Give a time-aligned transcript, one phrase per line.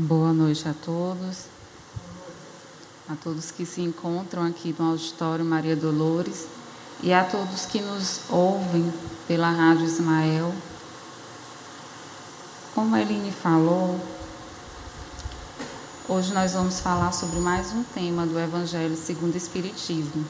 [0.00, 1.46] Boa noite a todos,
[3.08, 6.46] a todos que se encontram aqui no auditório Maria Dolores
[7.02, 8.92] e a todos que nos ouvem
[9.26, 10.54] pela Rádio Ismael.
[12.76, 14.00] Como a Eline falou,
[16.08, 20.24] hoje nós vamos falar sobre mais um tema do Evangelho segundo o Espiritismo,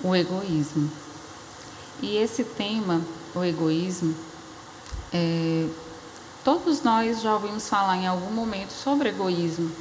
[0.00, 0.88] o egoísmo.
[2.00, 3.00] E esse tema,
[3.34, 4.14] o egoísmo,
[5.12, 5.68] é,
[6.44, 9.72] Todos nós já ouvimos falar em algum momento sobre egoísmo.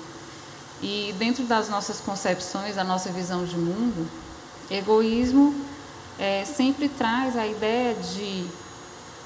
[0.81, 4.09] E dentro das nossas concepções, da nossa visão de mundo,
[4.71, 5.53] egoísmo
[6.17, 8.45] é, sempre traz a ideia de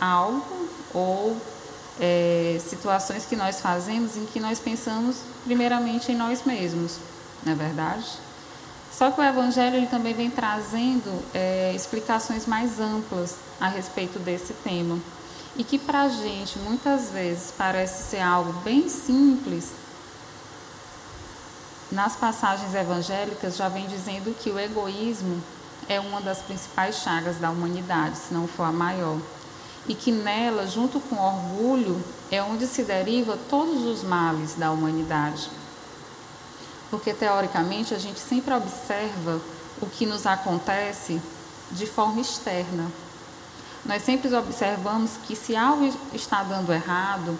[0.01, 1.37] algo ou
[1.99, 6.97] é, situações que nós fazemos em que nós pensamos primeiramente em nós mesmos,
[7.45, 8.07] não é verdade?
[8.91, 14.53] Só que o Evangelho ele também vem trazendo é, explicações mais amplas a respeito desse
[14.53, 14.99] tema
[15.57, 19.71] e que para a gente muitas vezes parece ser algo bem simples,
[21.91, 25.41] nas passagens evangélicas já vem dizendo que o egoísmo
[25.89, 29.17] é uma das principais chagas da humanidade, se não for a maior.
[29.87, 34.69] E que nela, junto com o orgulho, é onde se deriva todos os males da
[34.69, 35.49] humanidade.
[36.91, 39.39] Porque, teoricamente, a gente sempre observa
[39.81, 41.21] o que nos acontece
[41.71, 42.91] de forma externa,
[43.85, 47.37] nós sempre observamos que se algo está dando errado,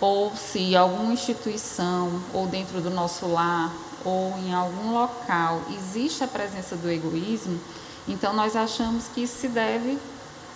[0.00, 3.72] ou se alguma instituição, ou dentro do nosso lar,
[4.04, 7.60] ou em algum local existe a presença do egoísmo,
[8.08, 9.98] então nós achamos que isso se deve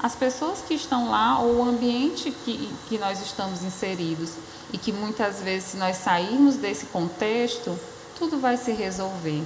[0.03, 4.33] às pessoas que estão lá ou o ambiente que, que nós estamos inseridos.
[4.73, 7.79] E que muitas vezes, se nós sairmos desse contexto,
[8.19, 9.45] tudo vai se resolver.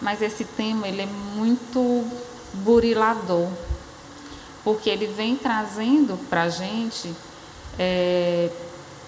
[0.00, 2.04] Mas esse tema ele é muito
[2.54, 3.48] burilador,
[4.64, 7.14] porque ele vem trazendo para a gente
[7.78, 8.50] é,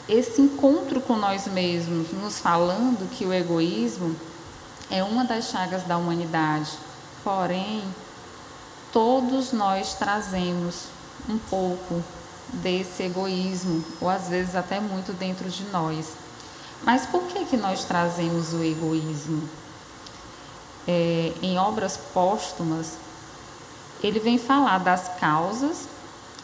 [0.08, 4.14] esse encontro com nós mesmos, nos falando que o egoísmo
[4.90, 6.70] é uma das chagas da humanidade.
[7.24, 7.82] Porém,
[8.92, 10.84] todos nós trazemos
[11.28, 12.04] um pouco
[12.52, 16.12] desse egoísmo, ou às vezes até muito dentro de nós.
[16.84, 19.48] Mas por que, que nós trazemos o egoísmo?
[20.86, 22.92] É, em obras póstumas,
[24.02, 25.88] ele vem falar das causas,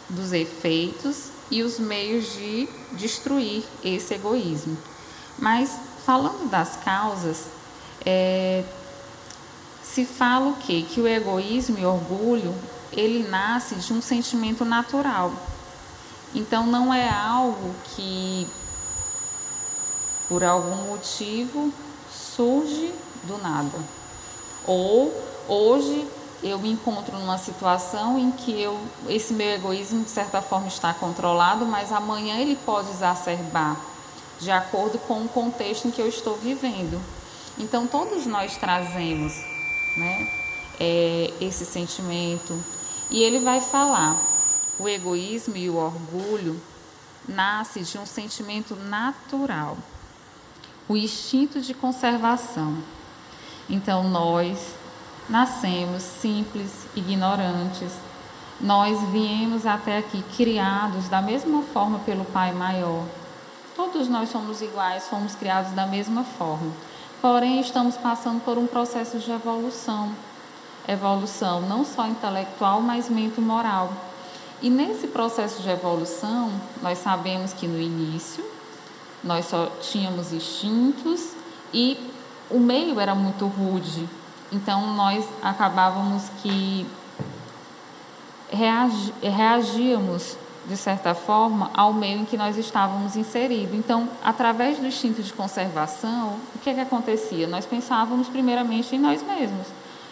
[0.09, 4.77] dos efeitos e os meios de destruir esse egoísmo.
[5.39, 5.71] Mas
[6.05, 7.47] falando das causas,
[8.05, 8.65] é,
[9.83, 10.85] se fala o quê?
[10.89, 12.55] Que o egoísmo e orgulho
[12.93, 15.33] ele nasce de um sentimento natural.
[16.35, 18.47] Então não é algo que
[20.29, 21.73] por algum motivo
[22.11, 22.93] surge
[23.25, 23.79] do nada.
[24.67, 25.13] Ou
[25.49, 26.07] hoje
[26.43, 30.93] eu me encontro numa situação em que eu, esse meu egoísmo de certa forma está
[30.93, 33.77] controlado, mas amanhã ele pode exacerbar
[34.41, 37.01] de acordo com o contexto em que eu estou vivendo.
[37.59, 39.33] Então todos nós trazemos,
[39.97, 40.29] né,
[40.81, 42.59] é, esse sentimento
[43.09, 44.17] e ele vai falar
[44.81, 46.61] o egoísmo e o orgulho
[47.29, 49.77] nasce de um sentimento natural,
[50.89, 52.83] o instinto de conservação.
[53.71, 54.59] Então nós
[55.29, 57.93] Nascemos simples, ignorantes.
[58.61, 63.05] Nós viemos até aqui criados da mesma forma pelo Pai maior.
[63.75, 66.73] Todos nós somos iguais, fomos criados da mesma forma.
[67.21, 70.13] Porém, estamos passando por um processo de evolução.
[70.87, 73.93] Evolução não só intelectual, mas mente-moral.
[74.61, 76.51] E nesse processo de evolução,
[76.83, 78.45] nós sabemos que no início
[79.23, 81.31] nós só tínhamos instintos
[81.73, 82.11] e
[82.51, 84.09] o meio era muito rude,
[84.53, 86.87] então nós acabávamos que
[88.51, 90.37] reagi, reagíamos
[90.67, 93.75] de certa forma ao meio em que nós estávamos inseridos.
[93.75, 97.49] Então, através do instinto de conservação, o que, é que acontecia?
[97.49, 99.67] Nós pensávamos primeiramente em nós mesmos.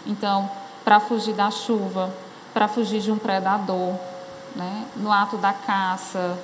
[0.06, 0.50] Então,
[0.84, 2.12] para fugir da chuva,
[2.52, 3.94] para fugir de um predador,
[4.56, 4.86] né?
[4.96, 6.36] no ato da caça,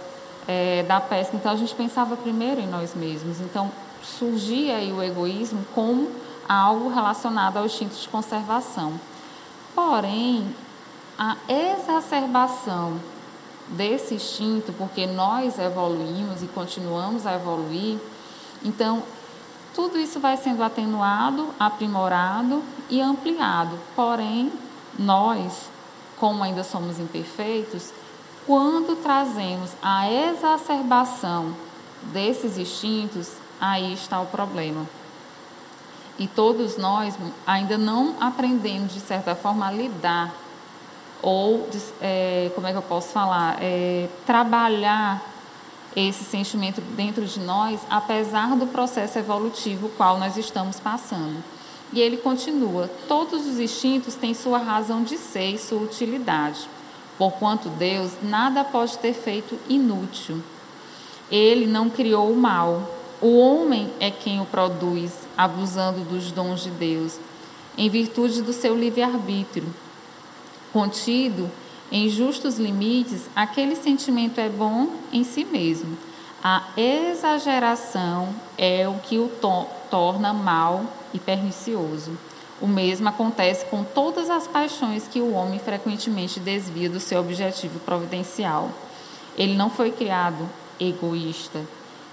[0.47, 1.35] é, da pesca.
[1.35, 3.41] Então, a gente pensava primeiro em nós mesmos.
[3.41, 3.73] Então,
[4.03, 6.09] surgia aí o egoísmo como
[6.49, 8.99] algo relacionado ao instinto de conservação.
[9.75, 10.55] Porém,
[11.19, 13.01] a exacerbação
[13.69, 17.99] desse instinto, porque nós evoluímos e continuamos a evoluir,
[18.65, 19.03] então
[19.75, 23.79] tudo isso vai sendo atenuado, aprimorado e ampliado.
[23.95, 24.53] Porém,
[24.99, 25.69] nós,
[26.19, 27.93] como ainda somos imperfeitos,
[28.47, 31.55] quando trazemos a exacerbação
[32.05, 34.87] desses instintos, aí está o problema.
[36.19, 37.15] E todos nós
[37.47, 40.35] ainda não aprendemos, de certa forma, a lidar,
[41.23, 41.69] ou,
[42.01, 45.23] é, como é que eu posso falar, é, trabalhar
[45.95, 51.43] esse sentimento dentro de nós, apesar do processo evolutivo qual nós estamos passando.
[51.93, 56.69] E ele continua: todos os instintos têm sua razão de ser e sua utilidade.
[57.17, 60.43] Porquanto Deus nada pode ter feito inútil.
[61.31, 62.93] Ele não criou o mal.
[63.21, 67.19] O homem é quem o produz, abusando dos dons de Deus,
[67.77, 69.69] em virtude do seu livre-arbítrio.
[70.73, 71.51] Contido,
[71.91, 75.97] em justos limites, aquele sentimento é bom em si mesmo.
[76.43, 82.17] A exageração é o que o to torna mal e pernicioso.
[82.61, 87.79] O mesmo acontece com todas as paixões que o homem frequentemente desvia do seu objetivo
[87.81, 88.71] providencial.
[89.37, 90.49] Ele não foi criado
[90.81, 91.61] egoísta,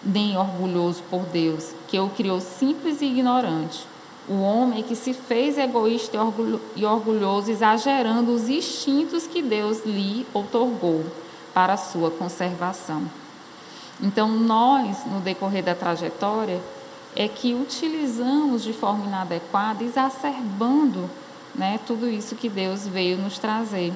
[0.06, 3.86] nem orgulhoso por Deus, que o criou simples e ignorante.
[4.28, 6.18] O homem que se fez egoísta
[6.76, 11.04] e orgulhoso, exagerando os instintos que Deus lhe outorgou
[11.54, 13.04] para sua conservação.
[14.02, 16.60] Então, nós, no decorrer da trajetória,
[17.16, 21.10] é que utilizamos de forma inadequada, exacerbando
[21.54, 23.94] né, tudo isso que Deus veio nos trazer.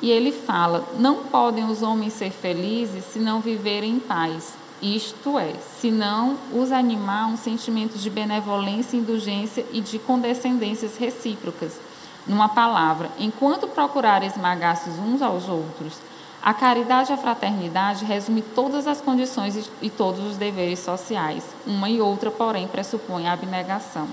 [0.00, 4.54] E ele fala: não podem os homens ser felizes se não viverem em paz.
[4.82, 11.80] Isto é, se não os animar um sentimento de benevolência, indulgência e de condescendências recíprocas.
[12.26, 15.94] Numa palavra, enquanto procurar esmagar-se uns aos outros,
[16.42, 21.42] a caridade e a fraternidade resume todas as condições e todos os deveres sociais.
[21.66, 24.06] Uma e outra, porém, pressupõe a abnegação.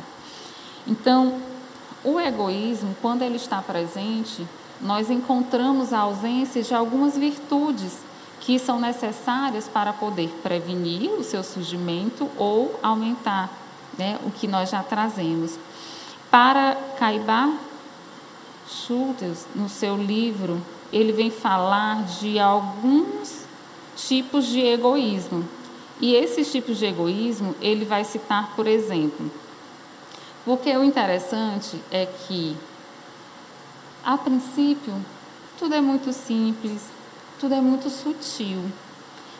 [0.87, 1.39] Então,
[2.03, 4.47] o egoísmo, quando ele está presente,
[4.81, 7.97] nós encontramos a ausência de algumas virtudes
[8.45, 13.49] que são necessárias para poder prevenir o seu surgimento ou aumentar
[13.97, 15.57] né, o que nós já trazemos.
[16.29, 17.53] Para Caibar
[18.67, 20.61] Schultes, no seu livro
[20.91, 23.45] ele vem falar de alguns
[23.95, 25.47] tipos de egoísmo.
[26.01, 29.31] E esses tipos de egoísmo ele vai citar, por exemplo,
[30.43, 32.57] porque o interessante é que,
[34.03, 34.93] a princípio,
[35.57, 36.92] tudo é muito simples,
[37.43, 38.63] tudo é muito sutil,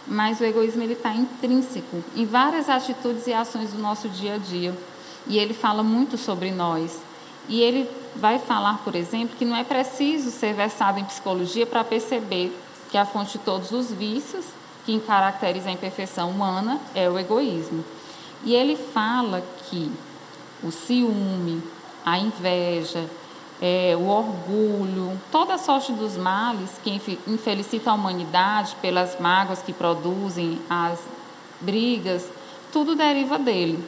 [0.05, 4.37] mas o egoísmo ele está intrínseco em várias atitudes e ações do nosso dia a
[4.37, 4.77] dia.
[5.25, 6.99] E ele fala muito sobre nós.
[7.47, 11.81] E ele vai falar, por exemplo, que não é preciso ser versado em psicologia para
[11.81, 12.53] perceber
[12.91, 14.43] que a fonte de todos os vícios
[14.85, 17.85] que caracteriza a imperfeição humana é o egoísmo.
[18.43, 19.89] E ele fala que
[20.61, 21.63] o ciúme,
[22.05, 23.09] a inveja,
[23.65, 30.59] é, o orgulho, toda sorte dos males que infelicitam a humanidade pelas mágoas que produzem,
[30.69, 30.99] as
[31.61, 32.29] brigas,
[32.73, 33.81] tudo deriva dele.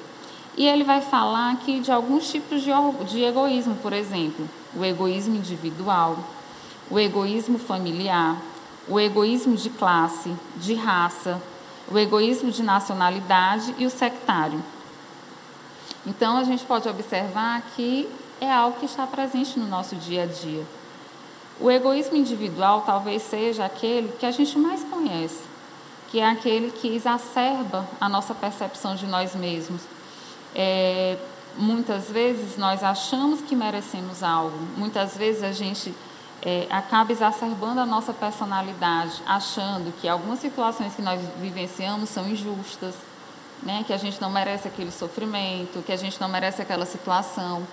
[0.55, 2.71] E ele vai falar aqui de alguns tipos de,
[3.09, 6.19] de egoísmo, por exemplo, o egoísmo individual,
[6.89, 8.41] o egoísmo familiar,
[8.87, 11.41] o egoísmo de classe, de raça,
[11.91, 14.63] o egoísmo de nacionalidade e o sectário.
[16.07, 18.07] Então, a gente pode observar que
[18.41, 20.63] é algo que está presente no nosso dia a dia.
[21.59, 25.41] O egoísmo individual talvez seja aquele que a gente mais conhece,
[26.09, 29.81] que é aquele que exacerba a nossa percepção de nós mesmos,
[30.53, 31.17] é,
[31.57, 35.93] muitas vezes nós achamos que merecemos algo, muitas vezes a gente
[36.41, 42.93] é, acaba exacerbando a nossa personalidade, achando que algumas situações que nós vivenciamos são injustas,
[43.63, 43.83] né?
[43.85, 47.65] que a gente não merece aquele sofrimento, que a gente não merece aquela situação.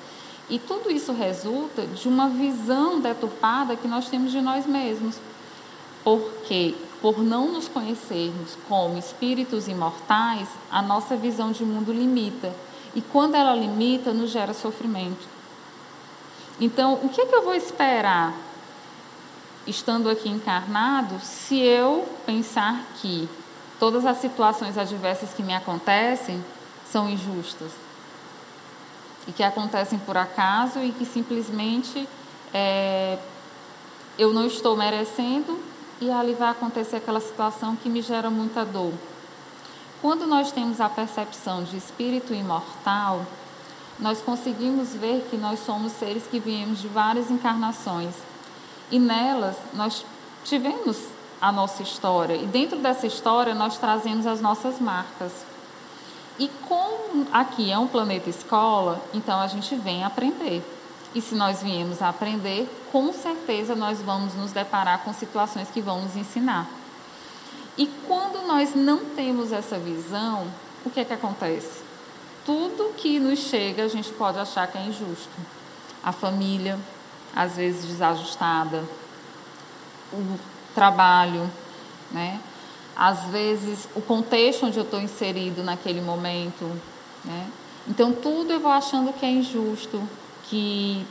[0.52, 5.16] E tudo isso resulta de uma visão deturpada que nós temos de nós mesmos.
[6.04, 12.54] Porque, por não nos conhecermos como espíritos imortais, a nossa visão de mundo limita
[12.94, 15.26] e quando ela limita, nos gera sofrimento.
[16.60, 18.34] Então, o que, é que eu vou esperar,
[19.66, 23.26] estando aqui encarnado, se eu pensar que
[23.80, 26.44] todas as situações adversas que me acontecem
[26.90, 27.81] são injustas?
[29.26, 32.08] E que acontecem por acaso e que simplesmente
[32.52, 33.18] é,
[34.18, 35.58] eu não estou merecendo
[36.00, 38.92] e ali vai acontecer aquela situação que me gera muita dor.
[40.00, 43.24] Quando nós temos a percepção de espírito imortal,
[44.00, 48.12] nós conseguimos ver que nós somos seres que viemos de várias encarnações.
[48.90, 50.04] E nelas nós
[50.44, 50.98] tivemos
[51.40, 52.34] a nossa história.
[52.34, 55.32] E dentro dessa história nós trazemos as nossas marcas.
[56.38, 60.62] E como aqui é um planeta escola, então a gente vem aprender.
[61.14, 65.80] E se nós viemos a aprender, com certeza nós vamos nos deparar com situações que
[65.80, 66.68] vão nos ensinar.
[67.76, 70.46] E quando nós não temos essa visão,
[70.84, 71.82] o que é que acontece?
[72.44, 75.30] Tudo que nos chega a gente pode achar que é injusto.
[76.02, 76.78] A família,
[77.34, 78.82] às vezes desajustada,
[80.12, 80.38] o
[80.74, 81.50] trabalho,
[82.10, 82.40] né?
[82.96, 86.64] Às vezes o contexto onde eu estou inserido naquele momento,
[87.24, 87.46] né?
[87.88, 90.02] Então tudo eu vou achando que é injusto,
[90.44, 91.04] que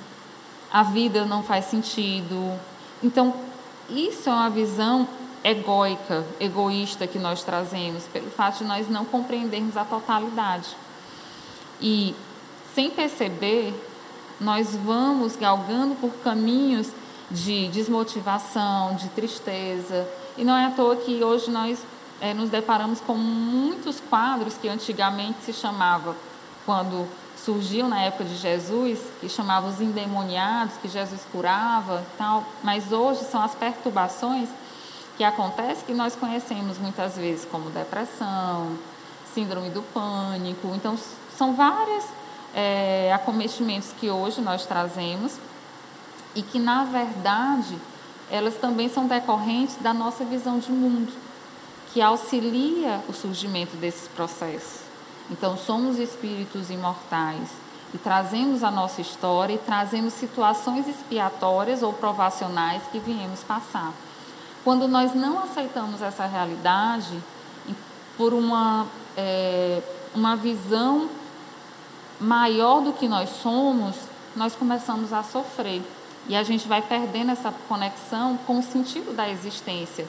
[0.71, 2.57] a vida não faz sentido.
[3.03, 3.33] Então
[3.89, 5.07] isso é uma visão
[5.43, 10.69] egóica, egoísta que nós trazemos, pelo fato de nós não compreendermos a totalidade.
[11.81, 12.15] E
[12.75, 13.73] sem perceber,
[14.39, 16.89] nós vamos galgando por caminhos
[17.29, 20.07] de desmotivação, de tristeza.
[20.37, 21.79] E não é à toa que hoje nós
[22.19, 26.15] é, nos deparamos com muitos quadros que antigamente se chamava,
[26.65, 32.91] quando surgiu na época de Jesus, que chamava os endemoniados, que Jesus curava tal, mas
[32.91, 34.47] hoje são as perturbações
[35.17, 38.77] que acontecem que nós conhecemos muitas vezes como depressão,
[39.33, 40.67] síndrome do pânico.
[40.75, 40.97] Então,
[41.37, 42.05] são vários
[42.53, 45.37] é, acometimentos que hoje nós trazemos
[46.35, 47.77] e que, na verdade,
[48.31, 51.11] elas também são decorrentes da nossa visão de mundo,
[51.93, 54.81] que auxilia o surgimento desses processos.
[55.29, 57.49] Então, somos espíritos imortais
[57.93, 63.93] e trazemos a nossa história e trazemos situações expiatórias ou provacionais que viemos passar.
[64.63, 67.21] Quando nós não aceitamos essa realidade,
[68.17, 68.85] por uma,
[69.17, 69.81] é,
[70.13, 71.09] uma visão
[72.19, 73.95] maior do que nós somos,
[74.35, 75.81] nós começamos a sofrer.
[76.27, 80.07] E a gente vai perdendo essa conexão com o sentido da existência.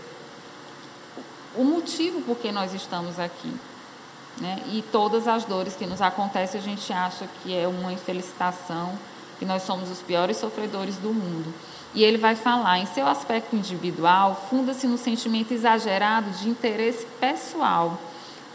[1.56, 3.52] O motivo por que nós estamos aqui.
[4.40, 4.62] Né?
[4.68, 8.98] E todas as dores que nos acontecem, a gente acha que é uma infelicitação,
[9.38, 11.52] que nós somos os piores sofredores do mundo.
[11.94, 17.98] E ele vai falar, em seu aspecto individual, funda-se no sentimento exagerado de interesse pessoal,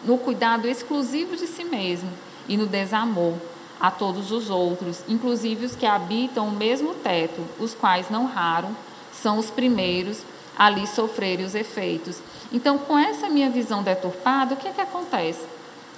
[0.03, 2.11] no cuidado exclusivo de si mesmo
[2.47, 3.35] e no desamor
[3.79, 8.69] a todos os outros, inclusive os que habitam o mesmo teto, os quais, não raro,
[9.11, 10.23] são os primeiros
[10.57, 12.19] a sofrerem os efeitos.
[12.51, 15.45] Então, com essa minha visão deturpada, o que é que acontece?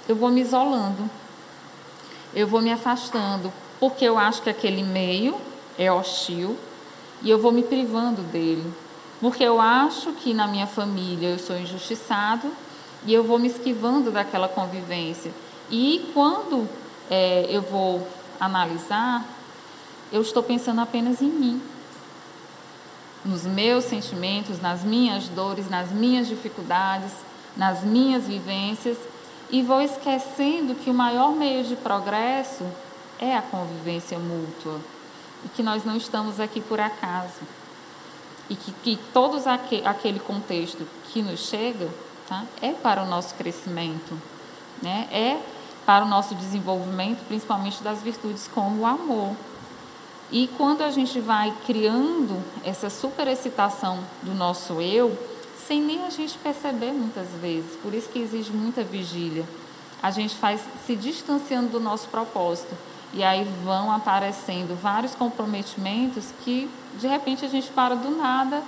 [0.08, 1.08] Eu vou me isolando,
[2.34, 5.40] eu vou me afastando, porque eu acho que aquele meio
[5.78, 6.56] é hostil
[7.22, 8.70] e eu vou me privando dele.
[9.20, 12.50] Porque eu acho que na minha família eu sou injustiçado
[13.06, 15.30] e eu vou me esquivando daquela convivência.
[15.70, 16.68] E quando
[17.10, 18.06] é, eu vou
[18.38, 19.24] analisar,
[20.12, 21.62] eu estou pensando apenas em mim,
[23.24, 27.12] nos meus sentimentos, nas minhas dores, nas minhas dificuldades,
[27.56, 28.96] nas minhas vivências.
[29.50, 32.64] E vou esquecendo que o maior meio de progresso
[33.18, 34.80] é a convivência mútua.
[35.44, 37.40] E que nós não estamos aqui por acaso.
[38.48, 41.88] E que, que todos aquele, aquele contexto que nos chega
[42.28, 44.16] tá, é para o nosso crescimento,
[44.82, 45.08] né?
[45.12, 45.38] é
[45.90, 49.34] para o nosso desenvolvimento, principalmente das virtudes como o amor.
[50.30, 55.18] E quando a gente vai criando essa superexcitação do nosso eu,
[55.66, 59.44] sem nem a gente perceber muitas vezes, por isso que exige muita vigília,
[60.00, 62.72] a gente faz se distanciando do nosso propósito.
[63.12, 66.70] E aí vão aparecendo vários comprometimentos que
[67.00, 68.62] de repente a gente para do nada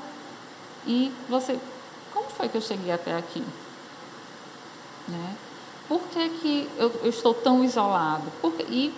[0.85, 1.57] e você,
[2.13, 3.45] como foi que eu cheguei até aqui?
[5.07, 5.37] Né?
[5.93, 8.25] Por que, que eu, eu estou tão isolado?
[8.71, 8.95] E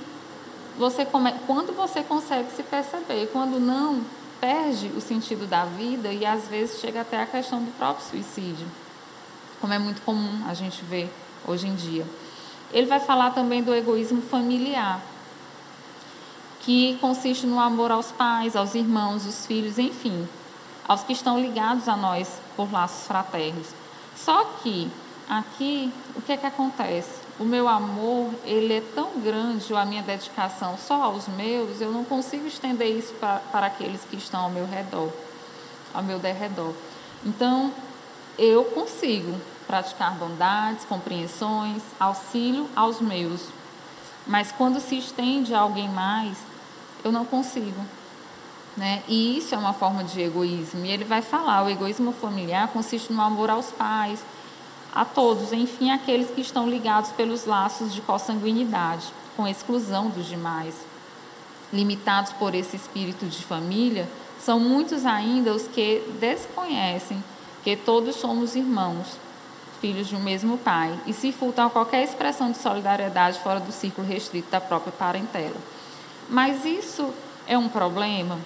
[0.79, 4.01] você come, quando você consegue se perceber, quando não,
[4.41, 8.69] perde o sentido da vida e às vezes chega até a questão do próprio suicídio,
[9.61, 11.13] como é muito comum a gente ver
[11.49, 12.07] hoje em dia.
[12.73, 15.03] Ele vai falar também do egoísmo familiar,
[16.61, 20.29] que consiste no amor aos pais, aos irmãos, os filhos, enfim,
[20.87, 23.67] aos que estão ligados a nós por laços fraternos.
[24.15, 24.89] Só que
[25.29, 27.23] aqui, o que é que acontece?
[27.39, 31.91] O meu amor, ele é tão grande, ou a minha dedicação só aos meus, eu
[31.91, 35.11] não consigo estender isso para, para aqueles que estão ao meu redor,
[35.93, 36.73] ao meu derredor.
[37.25, 37.73] Então,
[38.39, 43.49] eu consigo praticar bondades, compreensões, auxílio aos meus.
[44.27, 46.37] Mas quando se estende a alguém mais,
[47.03, 47.85] eu não consigo.
[48.77, 49.03] Né?
[49.07, 50.85] E isso é uma forma de egoísmo.
[50.85, 54.21] E ele vai falar: o egoísmo familiar consiste no amor aos pais,
[54.95, 60.75] a todos, enfim, aqueles que estão ligados pelos laços de consanguinidade, com exclusão dos demais.
[61.73, 64.09] Limitados por esse espírito de família,
[64.39, 67.23] são muitos ainda os que desconhecem
[67.65, 69.19] que todos somos irmãos,
[69.81, 73.73] filhos de um mesmo pai, e se furtam a qualquer expressão de solidariedade fora do
[73.73, 75.57] círculo restrito da própria parentela.
[76.29, 77.13] Mas isso
[77.49, 78.39] é um problema?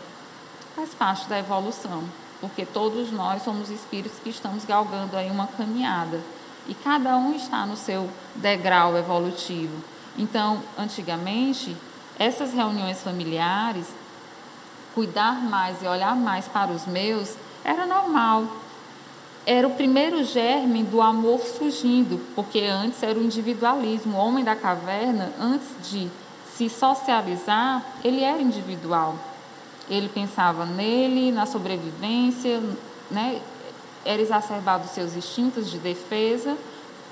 [0.74, 2.04] Faz parte da evolução,
[2.40, 6.22] porque todos nós somos espíritos que estamos galgando aí uma caminhada
[6.68, 9.82] e cada um está no seu degrau evolutivo.
[10.16, 11.74] Então, antigamente,
[12.18, 13.86] essas reuniões familiares,
[14.94, 17.34] cuidar mais e olhar mais para os meus,
[17.64, 18.44] era normal.
[19.48, 24.18] era o primeiro germe do amor surgindo, porque antes era o individualismo.
[24.18, 26.06] O homem da caverna, antes de
[26.54, 29.16] se socializar, ele era individual.
[29.88, 32.60] Ele pensava nele, na sobrevivência,
[33.10, 33.40] né?
[34.08, 36.56] Era exacerbado seus instintos de defesa.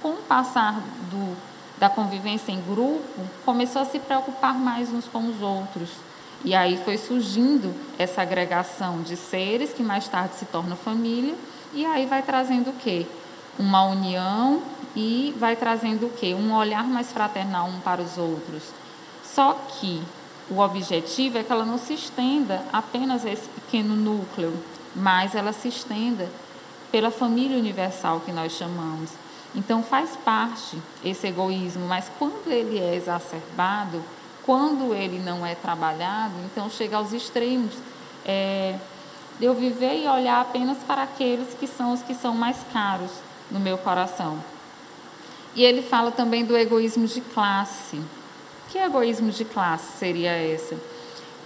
[0.01, 1.37] Com o passar do,
[1.79, 3.03] da convivência em grupo,
[3.45, 5.91] começou a se preocupar mais uns com os outros.
[6.43, 11.35] E aí foi surgindo essa agregação de seres que mais tarde se torna família,
[11.75, 13.07] e aí vai trazendo o quê?
[13.59, 14.63] Uma união
[14.95, 16.35] e vai trazendo o quê?
[16.35, 18.63] Um olhar mais fraternal um para os outros.
[19.23, 20.03] Só que
[20.49, 24.57] o objetivo é que ela não se estenda apenas a esse pequeno núcleo,
[24.95, 26.29] mas ela se estenda
[26.91, 29.11] pela família universal que nós chamamos.
[29.55, 34.03] Então faz parte esse egoísmo, mas quando ele é exacerbado,
[34.45, 37.75] quando ele não é trabalhado, então chega aos extremos.
[38.25, 38.77] É,
[39.41, 43.11] eu viver e olhar apenas para aqueles que são os que são mais caros
[43.51, 44.39] no meu coração.
[45.55, 48.01] E ele fala também do egoísmo de classe.
[48.69, 50.77] Que egoísmo de classe seria esse?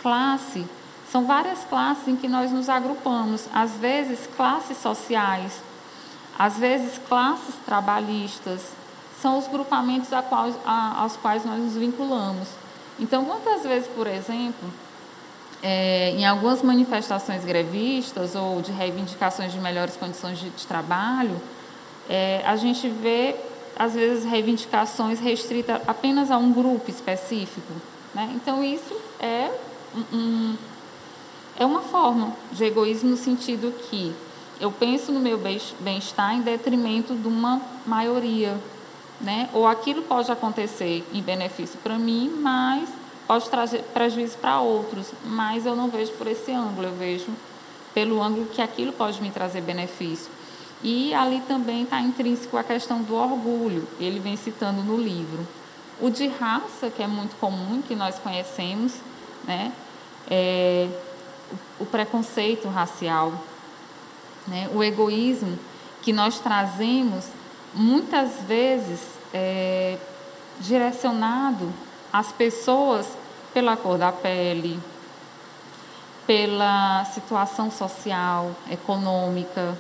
[0.03, 0.67] Classe
[1.11, 5.61] são várias classes em que nós nos agrupamos, às vezes classes sociais,
[6.39, 8.63] às vezes classes trabalhistas,
[9.21, 12.49] são os grupamentos aos quais nós nos vinculamos.
[12.99, 14.71] Então, quantas vezes, por exemplo,
[15.63, 21.41] é, em algumas manifestações grevistas ou de reivindicações de melhores condições de, de trabalho,
[22.09, 23.37] é, a gente vê,
[23.79, 27.73] às vezes, reivindicações restritas apenas a um grupo específico.
[28.15, 28.31] Né?
[28.35, 29.51] Então, isso é,
[29.95, 30.59] um, uma
[32.11, 34.13] forma de egoísmo no sentido que
[34.61, 35.41] eu penso no meu
[35.79, 38.59] bem-estar em detrimento de uma maioria,
[39.21, 39.49] né?
[39.55, 42.89] Ou aquilo pode acontecer em benefício para mim, mas
[43.27, 45.13] pode trazer prejuízo para outros.
[45.25, 47.29] Mas eu não vejo por esse ângulo, eu vejo
[47.95, 50.31] pelo ângulo que aquilo pode me trazer benefício.
[50.83, 55.47] E ali também está intrínseco a questão do orgulho, ele vem citando no livro.
[56.01, 58.95] O de raça, que é muito comum, que nós conhecemos,
[59.45, 59.73] né?
[60.31, 60.89] É,
[61.79, 63.33] o preconceito racial,
[64.47, 64.69] né?
[64.73, 65.59] o egoísmo
[66.03, 67.27] que nós trazemos
[67.75, 69.01] muitas vezes
[69.33, 69.99] é,
[70.61, 71.73] direcionado
[72.13, 73.07] às pessoas
[73.53, 74.81] pela cor da pele,
[76.27, 79.77] pela situação social, econômica.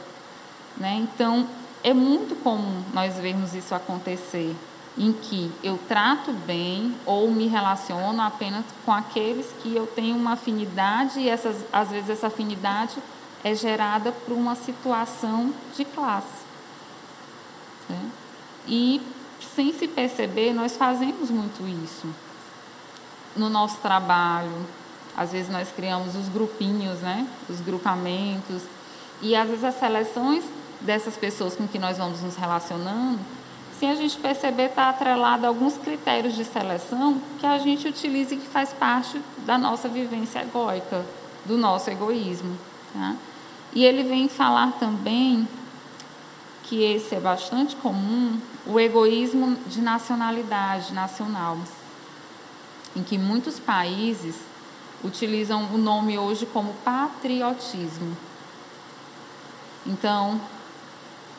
[0.77, 0.97] Né?
[0.97, 1.47] Então,
[1.83, 4.55] é muito comum nós vermos isso acontecer,
[4.99, 10.33] em que eu trato bem ou me relaciono apenas com aqueles que eu tenho uma
[10.33, 12.97] afinidade e essas, às vezes essa afinidade
[13.43, 16.45] é gerada por uma situação de classe.
[17.89, 18.11] Né?
[18.67, 19.01] E,
[19.55, 22.07] sem se perceber, nós fazemos muito isso.
[23.35, 24.67] No nosso trabalho,
[25.17, 27.27] às vezes nós criamos os grupinhos, né?
[27.49, 28.63] os grupamentos,
[29.23, 30.45] e às vezes as seleções
[30.81, 33.21] dessas pessoas com que nós vamos nos relacionando,
[33.81, 38.35] sem a gente perceber, está atrelado a alguns critérios de seleção que a gente utiliza
[38.35, 41.03] e que faz parte da nossa vivência egóica,
[41.47, 42.59] do nosso egoísmo.
[42.93, 43.17] Tá?
[43.73, 45.49] E ele vem falar também
[46.65, 51.57] que esse é bastante comum, o egoísmo de nacionalidade nacional,
[52.95, 54.35] em que muitos países
[55.03, 58.15] utilizam o nome hoje como patriotismo.
[59.87, 60.39] Então,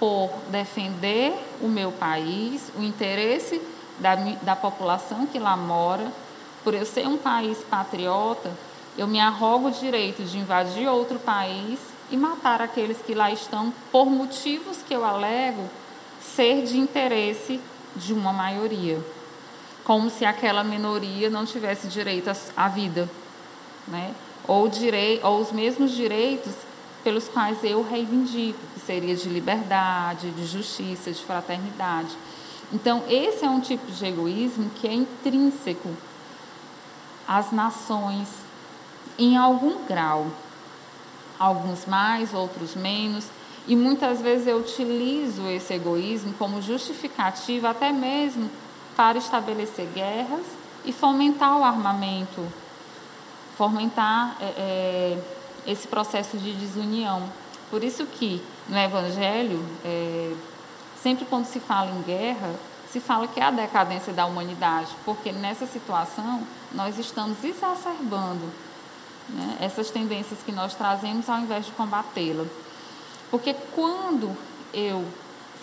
[0.02, 3.62] por defender o meu país, o interesse
[4.00, 6.12] da, da população que lá mora,
[6.64, 8.52] por eu ser um país patriota,
[8.98, 11.78] eu me arrogo o direito de invadir outro país
[12.10, 15.70] e matar aqueles que lá estão por motivos que eu alego
[16.20, 17.62] ser de interesse
[17.96, 19.00] de uma maioria,
[19.84, 23.08] como se aquela minoria não tivesse direito à vida,
[23.88, 24.16] né?
[24.48, 26.54] ou, direi ou os mesmos direitos
[27.04, 32.16] pelos quais eu reivindico, que seria de liberdade, de justiça, de fraternidade.
[32.74, 35.90] Então, esse é um tipo de egoísmo que é intrínseco
[37.28, 38.28] às nações,
[39.18, 40.28] em algum grau
[41.42, 43.26] alguns mais, outros menos,
[43.68, 48.50] e muitas vezes eu utilizo esse egoísmo como justificativa até mesmo
[48.96, 50.46] para estabelecer guerras
[50.86, 52.48] e fomentar o armamento,
[53.58, 55.18] fomentar é, é,
[55.66, 57.24] esse processo de desunião.
[57.70, 60.34] Por isso que no Evangelho, é,
[61.02, 62.54] sempre quando se fala em guerra,
[62.92, 66.42] se fala que é a decadência da humanidade, porque nessa situação
[66.74, 68.52] nós estamos exacerbando
[69.30, 72.46] né, essas tendências que nós trazemos ao invés de combatê-la.
[73.30, 74.36] Porque quando
[74.74, 75.06] eu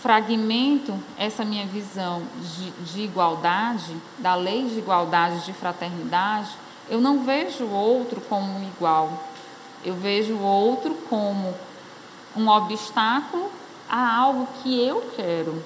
[0.01, 6.51] fragmento essa minha visão de, de, igualdade, da lei de igualdade, de fraternidade,
[6.89, 9.28] eu não vejo o outro como um igual.
[9.85, 11.55] Eu vejo o outro como
[12.37, 13.51] um obstáculo
[13.89, 15.63] a algo que eu quero,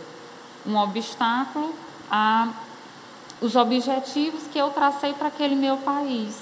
[0.66, 1.74] um obstáculo
[2.10, 2.48] a
[3.40, 6.36] os objetivos que eu tracei para aquele meu país.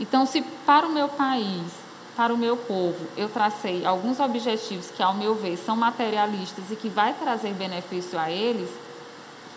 [0.00, 1.70] Então, se para o meu país,
[2.16, 6.76] para o meu povo, eu tracei alguns objetivos que, ao meu ver, são materialistas e
[6.76, 8.70] que vai trazer benefício a eles,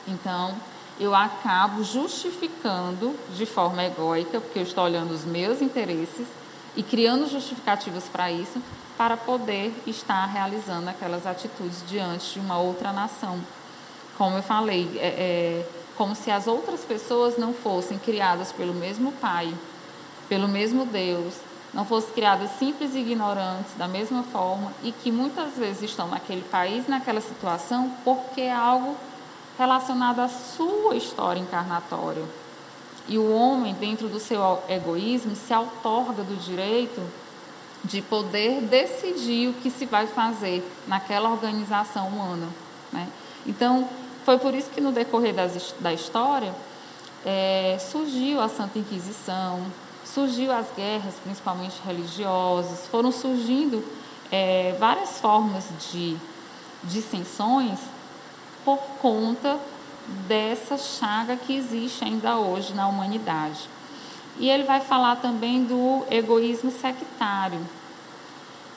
[0.06, 0.54] então
[1.00, 6.28] eu acabo justificando de forma egóica, porque eu estou olhando os meus interesses
[6.78, 8.62] e criando justificativas para isso,
[8.96, 13.40] para poder estar realizando aquelas atitudes diante de uma outra nação.
[14.18, 19.12] Como eu falei, é, é, como se as outras pessoas não fossem criadas pelo mesmo
[19.14, 19.52] Pai,
[20.30, 21.34] pelo mesmo Deus,
[21.74, 26.44] não fossem criadas simples e ignorantes da mesma forma e que muitas vezes estão naquele
[26.44, 28.96] país, naquela situação, porque é algo
[29.58, 32.24] relacionado à sua história encarnatória.
[33.08, 37.02] E o homem, dentro do seu egoísmo, se outorga do direito
[37.84, 42.48] de poder decidir o que se vai fazer naquela organização humana.
[42.92, 43.08] Né?
[43.46, 43.88] Então,
[44.26, 46.54] foi por isso que no decorrer das, da história
[47.26, 49.62] é, surgiu a Santa Inquisição,
[50.04, 53.84] surgiu as guerras, principalmente religiosas, foram surgindo
[54.32, 56.18] é, várias formas de
[56.84, 57.80] dissensões
[58.66, 59.58] por conta
[60.28, 63.70] dessa chaga que existe ainda hoje na humanidade.
[64.40, 67.60] E ele vai falar também do egoísmo sectário,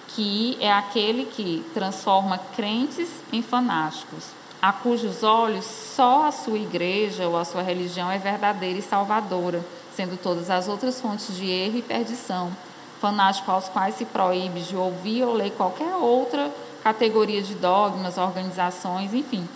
[0.08, 7.26] que é aquele que transforma crentes em fanáticos a cujos olhos só a sua igreja
[7.26, 9.64] ou a sua religião é verdadeira e salvadora,
[9.96, 12.52] sendo todas as outras fontes de erro e perdição,
[13.00, 16.52] fanático aos quais se proíbe de ouvir ou ler qualquer outra
[16.84, 19.48] categoria de dogmas, organizações, enfim.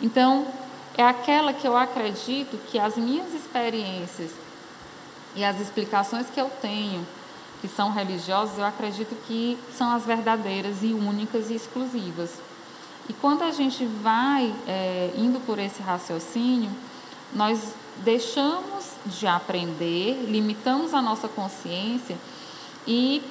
[0.00, 0.46] Então,
[0.98, 4.32] é aquela que eu acredito que as minhas experiências
[5.36, 7.06] e as explicações que eu tenho,
[7.60, 12.32] que são religiosas, eu acredito que são as verdadeiras e únicas e exclusivas.
[13.08, 16.70] E quando a gente vai é, indo por esse raciocínio,
[17.32, 22.18] nós deixamos de aprender, limitamos a nossa consciência
[22.84, 23.22] e,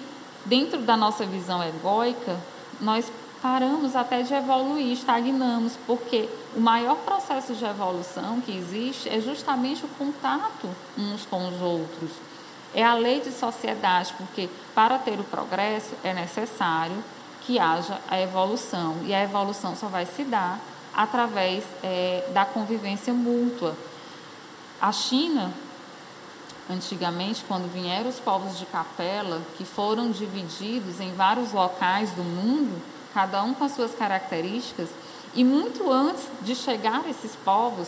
[0.45, 2.39] dentro da nossa visão egóica,
[2.80, 9.19] nós paramos até de evoluir, estagnamos, porque o maior processo de evolução que existe é
[9.21, 12.12] justamente o contato uns com os outros.
[12.73, 17.04] É a lei de sociedade, porque para ter o progresso é necessário
[17.41, 18.97] que haja a evolução.
[19.06, 20.60] E a evolução só vai se dar
[20.93, 23.76] através é, da convivência mútua.
[24.82, 25.54] A China,
[26.69, 32.82] antigamente, quando vieram os povos de capela, que foram divididos em vários locais do mundo,
[33.17, 34.89] cada um com as suas características,
[35.34, 37.88] e muito antes de chegar esses povos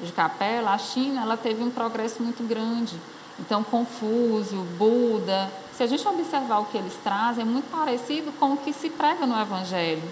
[0.00, 2.98] de capela, a China ela teve um progresso muito grande.
[3.38, 8.54] Então, Confúcio, Buda, se a gente observar o que eles trazem, é muito parecido com
[8.54, 10.02] o que se prega no Evangelho.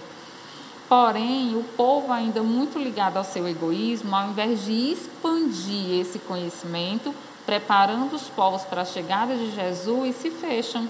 [0.87, 7.11] Porém, o povo ainda muito ligado ao seu egoísmo, ao invés de expandir esse conhecimento,
[7.43, 10.87] preparando os povos para a chegada de Jesus, se fecham.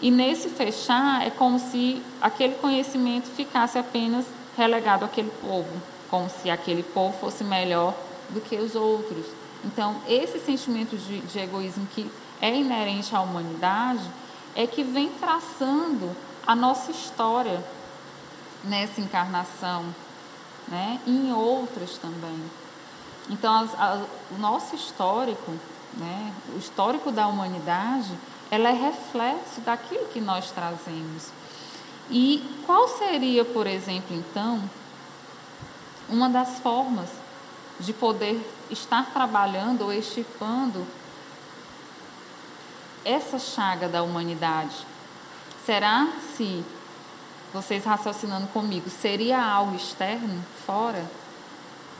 [0.00, 4.24] E nesse fechar, é como se aquele conhecimento ficasse apenas
[4.56, 7.94] relegado àquele povo, como se aquele povo fosse melhor
[8.30, 9.26] do que os outros.
[9.64, 12.08] Então, esse sentimento de, de egoísmo que
[12.40, 14.02] é inerente à humanidade
[14.54, 16.14] é que vem traçando
[16.46, 17.62] a nossa história
[18.64, 19.84] nessa encarnação,
[20.68, 21.00] né?
[21.06, 22.42] e em outras também.
[23.30, 25.52] Então, a, a, o nosso histórico,
[25.94, 26.32] né?
[26.54, 28.10] o histórico da humanidade,
[28.50, 31.30] ela é reflexo daquilo que nós trazemos.
[32.10, 34.62] E qual seria, por exemplo, então,
[36.08, 37.10] uma das formas
[37.78, 40.86] de poder estar trabalhando ou estipando
[43.04, 44.86] essa chaga da humanidade?
[45.66, 46.64] Será se,
[47.52, 51.04] vocês raciocinando comigo, seria algo externo, fora?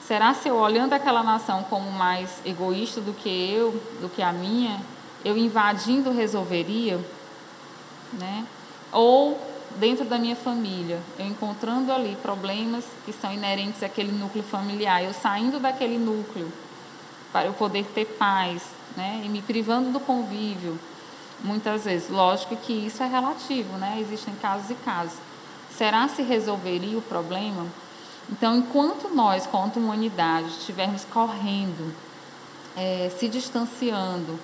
[0.07, 4.33] Será se eu olhando aquela nação como mais egoísta do que eu, do que a
[4.33, 4.81] minha,
[5.25, 6.99] eu invadindo resolveria?
[8.13, 8.47] Né?
[8.93, 9.41] Ou
[9.77, 15.13] dentro da minha família, eu encontrando ali problemas que são inerentes àquele núcleo familiar, eu
[15.13, 16.51] saindo daquele núcleo
[17.33, 18.63] para eu poder ter paz,
[18.97, 19.23] né?
[19.25, 20.79] E me privando do convívio,
[21.45, 22.09] muitas vezes.
[22.09, 23.99] Lógico que isso é relativo, né?
[24.01, 25.19] Existem casos e casos.
[25.71, 27.67] Será se resolveria o problema?
[28.31, 31.95] Então, enquanto nós, quanto humanidade, estivermos correndo,
[32.77, 34.39] é, se distanciando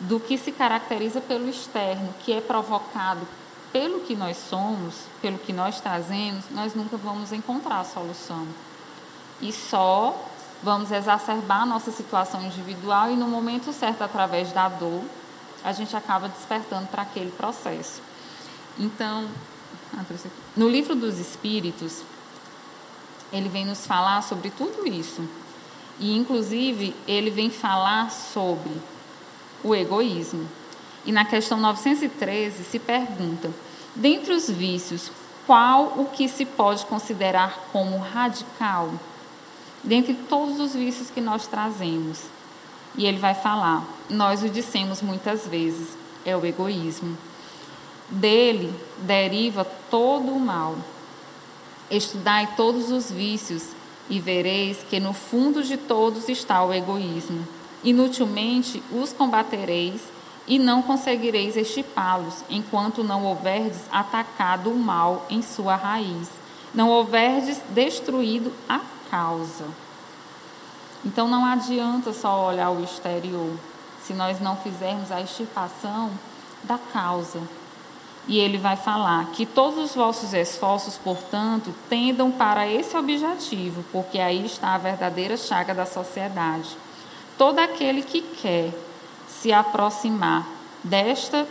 [0.00, 3.26] do que se caracteriza pelo externo, que é provocado
[3.72, 8.46] pelo que nós somos, pelo que nós trazemos, nós nunca vamos encontrar a solução.
[9.40, 10.28] E só
[10.62, 15.02] vamos exacerbar a nossa situação individual e no momento certo, através da dor,
[15.62, 18.02] a gente acaba despertando para aquele processo.
[18.78, 19.28] Então,
[19.92, 20.04] Ah,
[20.56, 22.02] no livro dos Espíritos,
[23.32, 25.28] ele vem nos falar sobre tudo isso.
[25.98, 28.70] E, inclusive, ele vem falar sobre
[29.62, 30.48] o egoísmo.
[31.04, 33.50] E na questão 913 se pergunta:
[33.94, 35.10] dentre os vícios,
[35.46, 38.90] qual o que se pode considerar como radical?
[39.82, 42.20] Dentre todos os vícios que nós trazemos.
[42.96, 47.16] E ele vai falar: nós o dissemos muitas vezes, é o egoísmo.
[48.08, 50.76] Dele deriva todo o mal.
[51.90, 53.68] Estudai todos os vícios
[54.08, 57.46] e vereis que no fundo de todos está o egoísmo.
[57.82, 60.02] Inutilmente os combatereis
[60.46, 66.28] e não conseguireis estipá-los, enquanto não houverdes atacado o mal em sua raiz,
[66.74, 69.66] não houverdes destruído a causa.
[71.04, 73.56] Então não adianta só olhar o exterior,
[74.02, 76.10] se nós não fizermos a extirpação
[76.64, 77.40] da causa.
[78.28, 84.18] E ele vai falar que todos os vossos esforços, portanto, tendam para esse objetivo, porque
[84.18, 86.76] aí está a verdadeira chaga da sociedade.
[87.40, 88.70] Todo aquele que quer
[89.26, 90.46] se aproximar
[90.84, 91.46] desta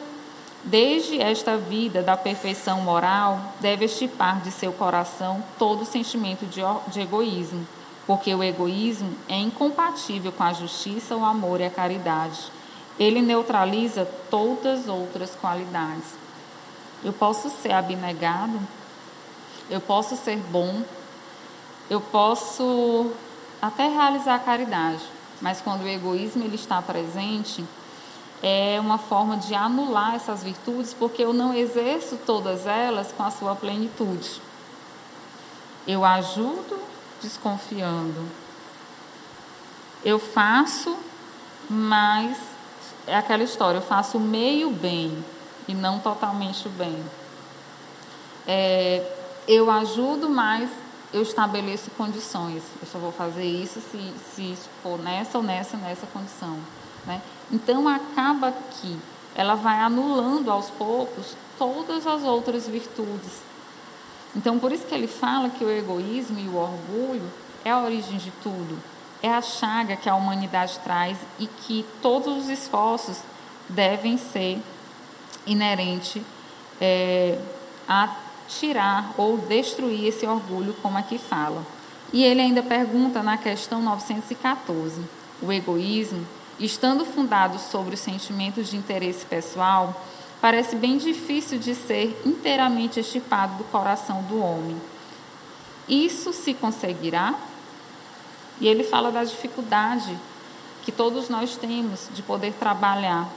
[0.64, 7.02] desde esta vida da perfeição moral, deve estipar de seu coração todo sentimento de, de
[7.02, 7.68] egoísmo,
[8.06, 12.40] porque o egoísmo é incompatível com a justiça, o amor e a caridade.
[13.00, 16.14] Ele neutraliza todas as outras qualidades.
[17.04, 18.60] Eu posso ser abnegado,
[19.72, 20.84] eu posso ser bom,
[21.90, 23.12] eu posso
[23.60, 25.02] até realizar a caridade,
[25.42, 27.66] mas quando o egoísmo ele está presente,
[28.42, 33.32] é uma forma de anular essas virtudes, porque eu não exerço todas elas com a
[33.32, 34.42] sua plenitude.
[35.88, 36.80] Eu ajudo
[37.22, 38.26] desconfiando.
[40.04, 40.96] Eu faço,
[41.70, 42.38] mas
[43.06, 45.24] é aquela história, eu faço meio bem,
[45.68, 47.04] e não totalmente o bem.
[48.48, 49.06] É,
[49.48, 50.70] eu ajudo, mas
[51.14, 52.64] eu estabeleço condições.
[52.82, 56.58] Eu só vou fazer isso se, se for nessa ou nessa nessa condição.
[57.06, 57.22] Né?
[57.52, 58.98] Então acaba que
[59.36, 63.42] ela vai anulando aos poucos todas as outras virtudes.
[64.36, 67.32] Então por isso que ele fala que o egoísmo e o orgulho
[67.66, 68.78] é a origem de tudo.
[69.22, 73.18] É a chaga que a humanidade traz e que todos os esforços
[73.68, 74.62] devem ser
[75.46, 76.24] inerente
[76.80, 77.38] é,
[77.88, 78.08] a
[78.50, 81.64] tirar ou destruir esse orgulho, como aqui fala.
[82.12, 85.02] E ele ainda pergunta na questão 914:
[85.42, 86.26] o egoísmo,
[86.60, 90.04] estando fundado sobre os sentimentos de interesse pessoal,
[90.42, 94.76] parece bem difícil de ser inteiramente estipado do coração do homem.
[95.88, 97.36] Isso se conseguirá?
[98.60, 100.18] E ele fala da dificuldade
[100.84, 103.30] que todos nós temos de poder trabalhar.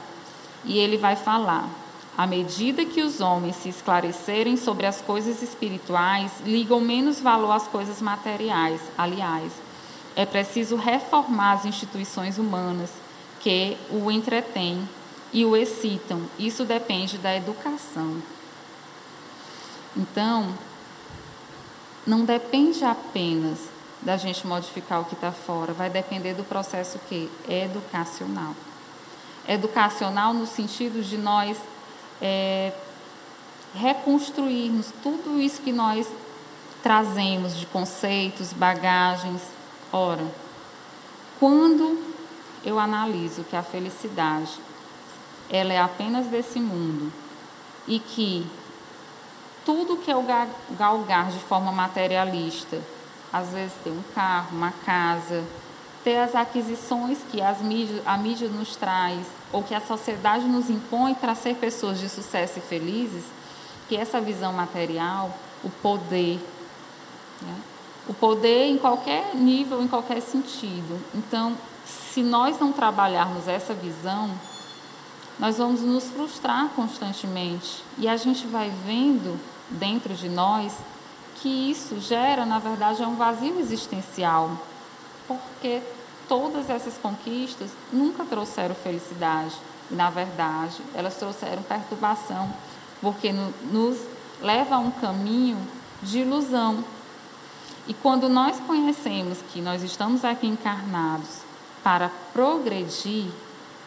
[0.65, 1.69] E ele vai falar:
[2.17, 7.67] à medida que os homens se esclarecerem sobre as coisas espirituais, ligam menos valor às
[7.67, 8.79] coisas materiais.
[8.97, 9.51] Aliás,
[10.15, 12.91] é preciso reformar as instituições humanas
[13.39, 14.87] que o entretêm
[15.31, 16.21] e o excitam.
[16.37, 18.21] Isso depende da educação.
[19.97, 20.53] Então,
[22.05, 23.59] não depende apenas
[24.01, 28.53] da gente modificar o que está fora, vai depender do processo que educacional.
[29.47, 31.57] Educacional no sentido de nós
[32.23, 32.71] é,
[33.75, 36.07] reconstruirmos tudo isso que nós
[36.81, 39.41] trazemos de conceitos, bagagens.
[39.91, 40.25] Ora,
[41.37, 42.01] quando
[42.63, 44.57] eu analiso que a felicidade
[45.49, 47.11] ela é apenas desse mundo
[47.85, 48.47] e que
[49.65, 50.25] tudo que eu
[50.77, 52.81] galgar de forma materialista,
[53.31, 55.43] às vezes ter um carro, uma casa,
[56.03, 60.69] ter as aquisições que as mídias, a mídia nos traz, ou que a sociedade nos
[60.69, 63.23] impõe para ser pessoas de sucesso e felizes,
[63.87, 65.31] que essa visão material,
[65.63, 66.39] o poder,
[67.41, 67.55] né?
[68.07, 70.99] o poder em qualquer nível, em qualquer sentido.
[71.15, 74.29] Então, se nós não trabalharmos essa visão,
[75.39, 79.39] nós vamos nos frustrar constantemente e a gente vai vendo
[79.69, 80.73] dentro de nós
[81.35, 84.51] que isso gera, na verdade, é um vazio existencial
[85.27, 85.81] porque
[86.27, 89.55] todas essas conquistas nunca trouxeram felicidade.
[89.91, 92.51] E, na verdade, elas trouxeram perturbação,
[93.01, 93.97] porque no, nos
[94.41, 95.57] leva a um caminho
[96.01, 96.83] de ilusão.
[97.87, 101.41] E quando nós conhecemos que nós estamos aqui encarnados
[101.83, 103.29] para progredir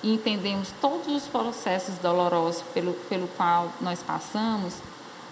[0.03, 4.75] e entendemos todos os processos dolorosos pelo, pelo qual nós passamos,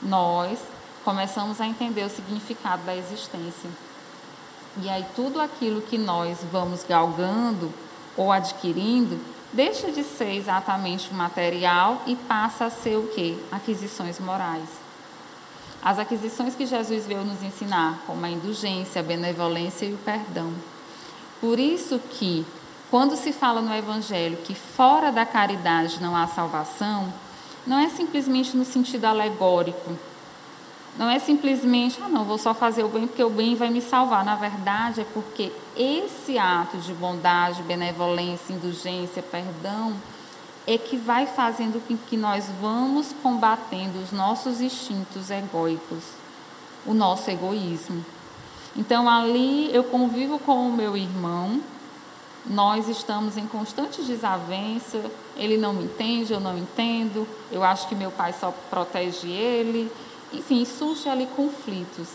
[0.02, 0.58] nós
[1.04, 3.70] começamos a entender o significado da existência.
[4.82, 7.72] E aí tudo aquilo que nós vamos galgando
[8.16, 9.18] ou adquirindo
[9.52, 13.40] deixa de ser exatamente material e passa a ser o que?
[13.52, 14.68] Aquisições morais.
[15.84, 20.50] as aquisições que Jesus veio nos ensinar, como a indulgência, a benevolência e o perdão.
[21.42, 22.46] Por isso que,
[22.90, 27.12] quando se fala no Evangelho que fora da caridade não há salvação,
[27.66, 29.92] não é simplesmente no sentido alegórico.
[30.96, 33.80] Não é simplesmente, ah, não, vou só fazer o bem porque o bem vai me
[33.80, 34.24] salvar.
[34.24, 39.94] Na verdade, é porque esse ato de bondade, benevolência, indulgência, perdão,
[40.66, 46.04] é que vai fazendo com que nós vamos combatendo os nossos instintos egóicos,
[46.86, 48.04] o nosso egoísmo.
[48.76, 51.60] Então ali eu convivo com o meu irmão,
[52.46, 55.00] nós estamos em constante desavença,
[55.36, 59.90] ele não me entende, eu não entendo, eu acho que meu pai só protege ele,
[60.38, 62.08] enfim, surge ali conflitos.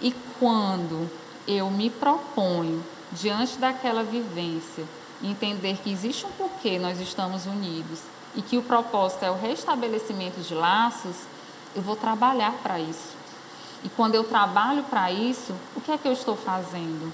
[0.00, 1.10] E quando
[1.46, 4.84] eu me proponho, diante daquela vivência,
[5.22, 8.00] entender que existe um porquê nós estamos unidos
[8.34, 11.16] e que o propósito é o restabelecimento de laços,
[11.74, 13.16] eu vou trabalhar para isso.
[13.84, 17.12] E quando eu trabalho para isso, o que é que eu estou fazendo?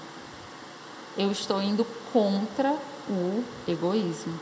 [1.17, 2.75] Eu estou indo contra
[3.07, 4.39] o egoísmo.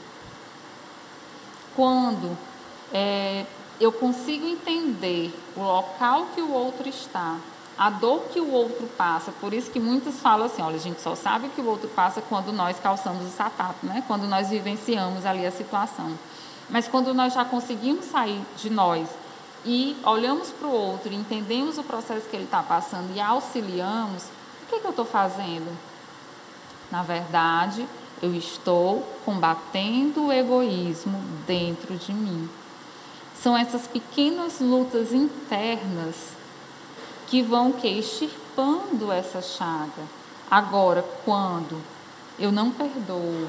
[1.75, 2.37] Quando
[2.93, 3.45] é,
[3.81, 7.37] eu consigo entender o local que o outro está,
[7.77, 9.31] a dor que o outro passa.
[9.41, 12.21] Por isso que muitos falam assim, olha, a gente só sabe que o outro passa
[12.21, 14.03] quando nós calçamos o sapato, né?
[14.05, 16.11] Quando nós vivenciamos ali a situação.
[16.69, 19.09] Mas quando nós já conseguimos sair de nós
[19.65, 24.25] e olhamos para o outro, entendemos o processo que ele está passando e auxiliamos,
[24.63, 25.75] o que, que eu estou fazendo?
[26.91, 27.87] Na verdade,
[28.21, 32.47] eu estou combatendo o egoísmo dentro de mim.
[33.41, 36.15] São essas pequenas lutas internas
[37.27, 40.03] que vão que extirpando essa chaga.
[40.49, 41.81] Agora, quando
[42.37, 43.47] eu não perdoo,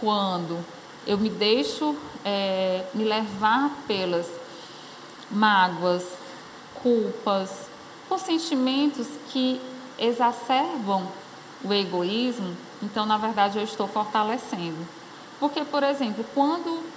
[0.00, 0.58] quando
[1.06, 4.26] eu me deixo é, me levar pelas
[5.30, 6.04] mágoas,
[6.82, 7.50] culpas,
[8.08, 9.60] por sentimentos que
[9.98, 11.06] exacerbam
[11.64, 14.86] o egoísmo, então na verdade eu estou fortalecendo.
[15.38, 16.91] Porque, por exemplo, quando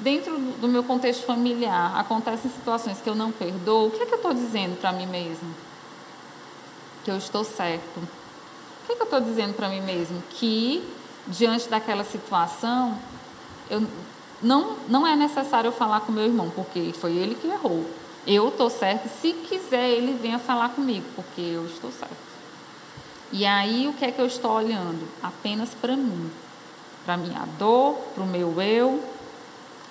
[0.00, 4.12] dentro do meu contexto familiar acontecem situações que eu não perdoo, o que é que
[4.12, 5.54] eu estou dizendo para mim mesmo?
[7.04, 7.98] Que eu estou certo.
[7.98, 10.22] O que é que eu estou dizendo para mim mesmo?
[10.30, 10.82] Que
[11.26, 12.98] diante daquela situação,
[13.70, 13.86] eu,
[14.42, 17.84] não, não é necessário eu falar com meu irmão, porque foi ele que errou.
[18.26, 19.08] Eu estou certo.
[19.20, 22.30] Se quiser, ele venha falar comigo, porque eu estou certo.
[23.32, 25.06] E aí, o que é que eu estou olhando?
[25.22, 26.30] Apenas para mim.
[27.04, 29.02] Para minha dor, para o meu eu,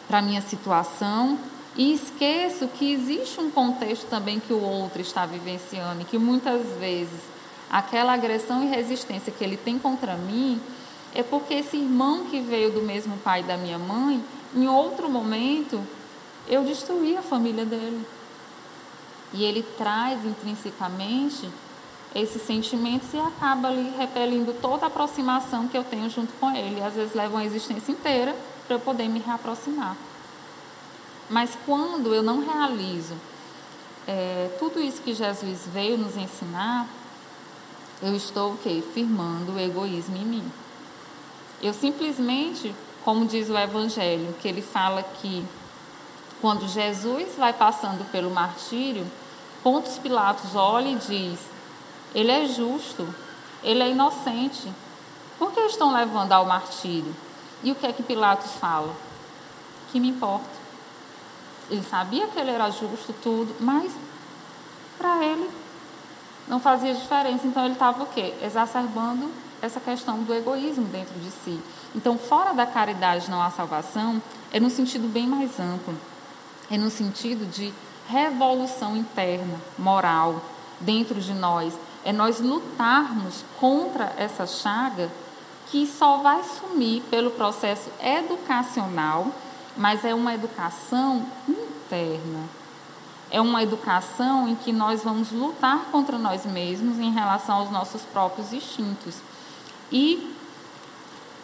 [0.10, 1.38] para a minha situação
[1.76, 6.66] e esqueço que existe um contexto também que o outro está vivenciando e que muitas
[6.80, 7.22] vezes
[7.70, 10.60] aquela agressão e resistência que ele tem contra mim
[11.14, 14.24] é porque esse irmão que veio do mesmo pai da minha mãe,
[14.56, 15.80] em outro momento,
[16.48, 18.06] eu destruí a família dele.
[19.32, 21.48] E ele traz intrinsecamente
[22.16, 26.82] esses sentimentos e acaba ali repelindo toda a aproximação que eu tenho junto com ele.
[26.82, 28.36] Às vezes leva uma existência inteira
[28.70, 29.98] para eu poder me reaproximar.
[31.28, 33.16] Mas quando eu não realizo
[34.08, 36.88] é, tudo isso que Jesus veio nos ensinar,
[38.00, 38.84] eu estou o quê?
[38.94, 40.52] Firmando o egoísmo em mim.
[41.64, 45.44] Eu simplesmente, como diz o Evangelho, que ele fala que
[46.40, 49.06] quando Jesus vai passando pelo martírio,
[49.64, 51.40] Pontos Pilatos olha e diz:
[52.14, 53.08] Ele é justo,
[53.64, 54.72] ele é inocente.
[55.40, 57.16] Por que estão levando ao martírio?
[57.64, 58.94] E o que é que Pilatos fala?
[59.92, 60.60] Que me importa.
[61.70, 63.92] Ele sabia que ele era justo, tudo, mas
[64.98, 65.50] para ele
[66.48, 67.46] não fazia diferença.
[67.46, 68.34] Então ele estava o quê?
[68.42, 69.30] Exacerbando
[69.62, 71.60] essa questão do egoísmo dentro de si.
[71.96, 75.96] Então, fora da caridade não há salvação, é no sentido bem mais amplo.
[76.72, 77.74] É no sentido de
[78.08, 80.42] revolução interna, moral,
[80.80, 81.74] dentro de nós.
[82.04, 85.10] É nós lutarmos contra essa chaga
[85.72, 89.28] que só vai sumir pelo processo educacional,
[89.78, 92.44] mas é uma educação interna.
[93.32, 98.02] É uma educação em que nós vamos lutar contra nós mesmos em relação aos nossos
[98.02, 99.18] próprios instintos.
[99.92, 100.36] E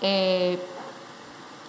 [0.02, 0.58] é,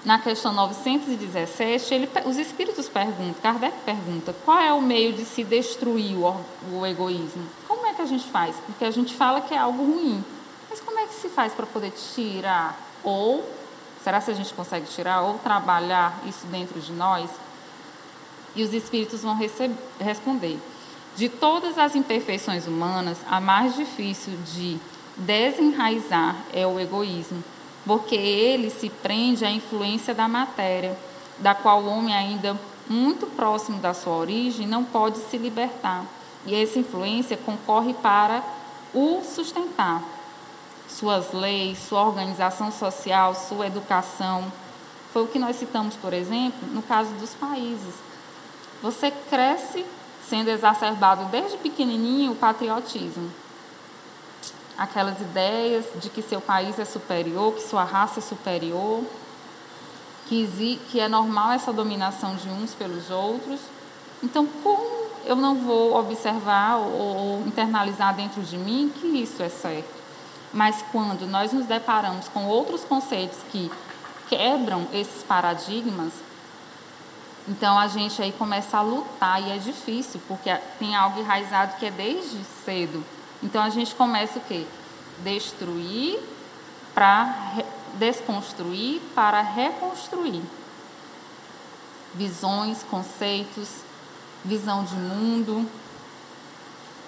[0.07, 5.44] na questão 917, ele, os espíritos perguntam, Kardec pergunta, qual é o meio de se
[5.44, 6.40] destruir o,
[6.72, 7.44] o egoísmo?
[7.66, 8.57] Como é que a gente faz?
[8.64, 10.24] Porque a gente fala que é algo ruim.
[10.68, 12.78] Mas como é que se faz para poder tirar?
[13.02, 13.48] Ou,
[14.02, 15.22] será que a gente consegue tirar?
[15.22, 17.30] Ou trabalhar isso dentro de nós?
[18.54, 20.58] E os espíritos vão receber, responder.
[21.16, 24.78] De todas as imperfeições humanas, a mais difícil de
[25.16, 27.42] desenraizar é o egoísmo,
[27.86, 30.96] porque ele se prende à influência da matéria,
[31.38, 32.58] da qual o homem ainda
[32.88, 36.04] muito próximo da sua origem não pode se libertar.
[36.44, 38.42] E essa influência concorre para
[38.94, 40.02] o sustentar.
[40.89, 44.51] Suas leis, sua organização social, sua educação.
[45.12, 47.95] Foi o que nós citamos, por exemplo, no caso dos países.
[48.82, 49.84] Você cresce
[50.28, 53.30] sendo exacerbado desde pequenininho o patriotismo.
[54.76, 59.03] Aquelas ideias de que seu país é superior, que sua raça é superior,
[60.28, 63.61] que, é normal essa dominação de uns pelos outros.
[64.22, 69.95] Então, como eu não vou observar ou internalizar dentro de mim que isso é certo?
[70.57, 73.70] Mas quando nós nos deparamos com outros conceitos que
[74.26, 76.14] quebram esses paradigmas,
[77.46, 81.84] então a gente aí começa a lutar e é difícil, porque tem algo enraizado que
[81.84, 83.04] é desde cedo.
[83.42, 84.64] Então a gente começa o quê?
[85.22, 86.18] Destruir
[86.94, 87.62] para
[87.98, 90.42] desconstruir para reconstruir.
[92.14, 93.68] Visões, conceitos,
[94.42, 95.68] visão de mundo.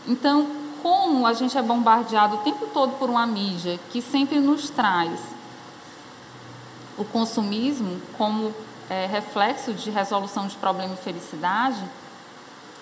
[0.07, 4.71] Então, como a gente é bombardeado o tempo todo por uma mídia que sempre nos
[4.71, 5.21] traz
[6.99, 8.53] o consumismo como
[8.91, 11.83] é, reflexo de resolução de problema e felicidade,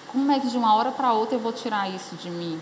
[0.08, 2.60] como é que de uma hora para outra eu vou tirar isso de mim?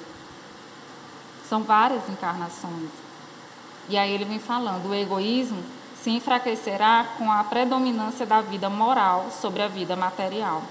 [1.48, 2.90] São várias encarnações.
[3.88, 5.62] E aí ele vem falando: o egoísmo
[6.02, 10.62] se enfraquecerá com a predominância da vida moral sobre a vida material.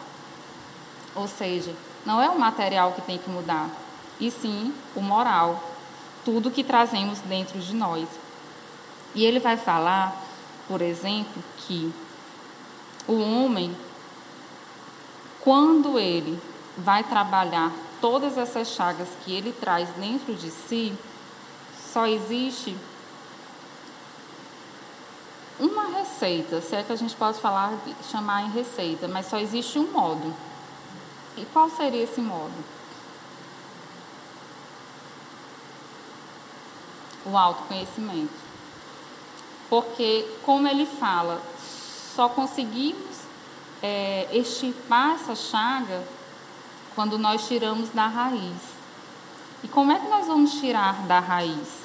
[1.15, 1.73] Ou seja,
[2.05, 3.69] não é o material que tem que mudar,
[4.27, 5.61] e sim o moral,
[6.23, 8.07] tudo que trazemos dentro de nós.
[9.13, 10.15] E ele vai falar,
[10.67, 11.93] por exemplo, que
[13.07, 13.75] o homem,
[15.41, 16.39] quando ele
[16.77, 20.93] vai trabalhar todas essas chagas que ele traz dentro de si,
[21.91, 22.75] só existe
[25.59, 27.73] uma receita, se é que a gente pode falar,
[28.09, 30.33] chamar em receita, mas só existe um modo.
[31.37, 32.53] E qual seria esse modo?
[37.25, 38.33] O autoconhecimento.
[39.69, 41.41] Porque, como ele fala,
[42.15, 43.17] só conseguimos
[43.81, 46.03] é, extirpar essa chaga
[46.95, 48.57] quando nós tiramos da raiz.
[49.63, 51.83] E como é que nós vamos tirar da raiz?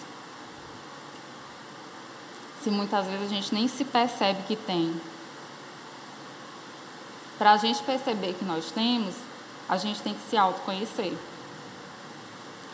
[2.63, 5.01] Se muitas vezes a gente nem se percebe que tem.
[7.39, 9.15] Para a gente perceber que nós temos,
[9.69, 11.17] a gente tem que se autoconhecer.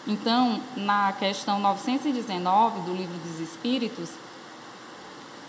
[0.06, 4.10] Então, na questão 919 do Livro dos Espíritos,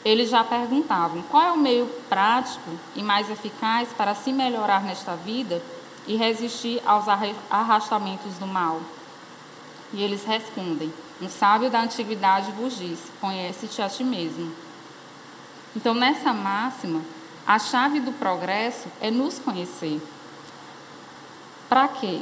[0.03, 5.16] eles já perguntavam qual é o meio prático e mais eficaz para se melhorar nesta
[5.16, 5.62] vida
[6.08, 7.06] e resistir aos
[7.49, 8.80] arrastamentos do mal.
[9.91, 14.53] E eles respondem: Um sábio da antiguidade vos diz: Conhece-te a ti mesmo.
[15.76, 17.01] Então, nessa máxima,
[17.45, 20.01] a chave do progresso é nos conhecer.
[21.68, 22.22] Para quê?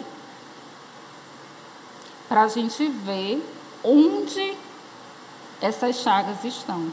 [2.34, 3.48] Para a gente ver
[3.84, 4.58] onde
[5.62, 6.92] essas chagas estão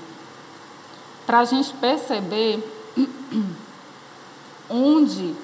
[1.24, 2.62] para a gente perceber
[4.68, 5.34] onde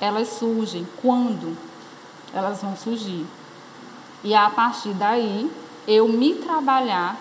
[0.00, 1.58] elas surgem, quando
[2.32, 3.26] elas vão surgir.
[4.22, 5.50] E a partir daí,
[5.84, 7.16] eu me trabalhar,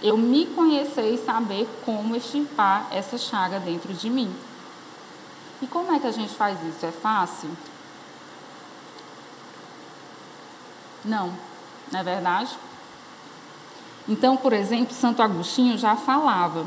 [0.00, 4.32] eu me conhecer e saber como extirpar essa chaga dentro de mim.
[5.60, 6.86] E como é que a gente faz isso?
[6.86, 7.50] É fácil?
[11.04, 11.55] Não,
[11.92, 12.50] não é verdade?
[14.08, 16.66] Então, por exemplo, Santo Agostinho já falava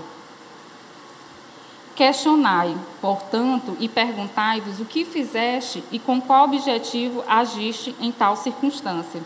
[2.00, 9.22] Questionai, portanto, e perguntai-vos o que fizeste e com qual objetivo agiste em tal circunstância.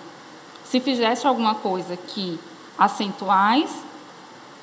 [0.66, 2.40] Se fizeste alguma coisa que
[2.76, 3.70] acentuais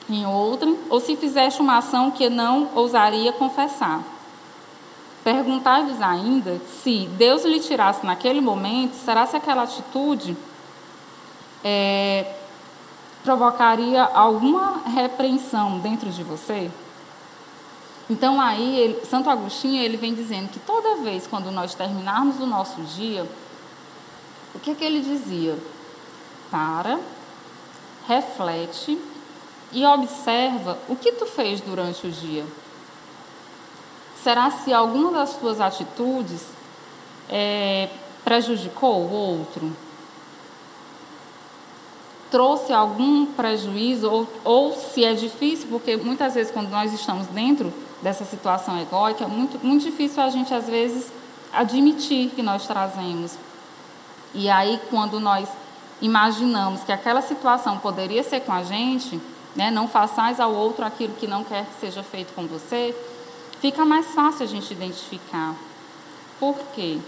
[0.09, 4.03] em outra, ou se fizeste uma ação que não ousaria confessar.
[5.23, 10.37] Perguntai-vos ainda se Deus lhe tirasse naquele momento, será se aquela atitude
[11.65, 12.35] é,
[13.23, 16.71] provocaria alguma repreensão dentro de você?
[18.09, 22.47] Então aí, ele, Santo Agostinho ele vem dizendo que toda vez quando nós terminarmos o
[22.47, 23.25] nosso dia,
[24.55, 25.57] o que é que ele dizia?
[26.51, 26.99] Para,
[28.09, 29.01] reflete
[29.73, 32.45] e observa o que tu fez durante o dia.
[34.23, 36.45] Será se alguma das tuas atitudes
[37.29, 37.89] é,
[38.25, 39.75] prejudicou o outro?
[42.31, 44.11] Trouxe algum prejuízo?
[44.11, 47.73] Ou, ou se é difícil, porque muitas vezes quando nós estamos dentro
[48.03, 51.13] dessa situação egóica, é muito, muito difícil a gente, às vezes,
[51.53, 53.37] admitir que nós trazemos.
[54.35, 55.49] E aí, quando nós
[56.01, 59.21] imaginamos que aquela situação poderia ser com a gente,
[59.55, 62.95] né, não façais ao outro aquilo que não quer que seja feito com você,
[63.61, 65.55] fica mais fácil a gente identificar.
[66.39, 66.99] Por quê?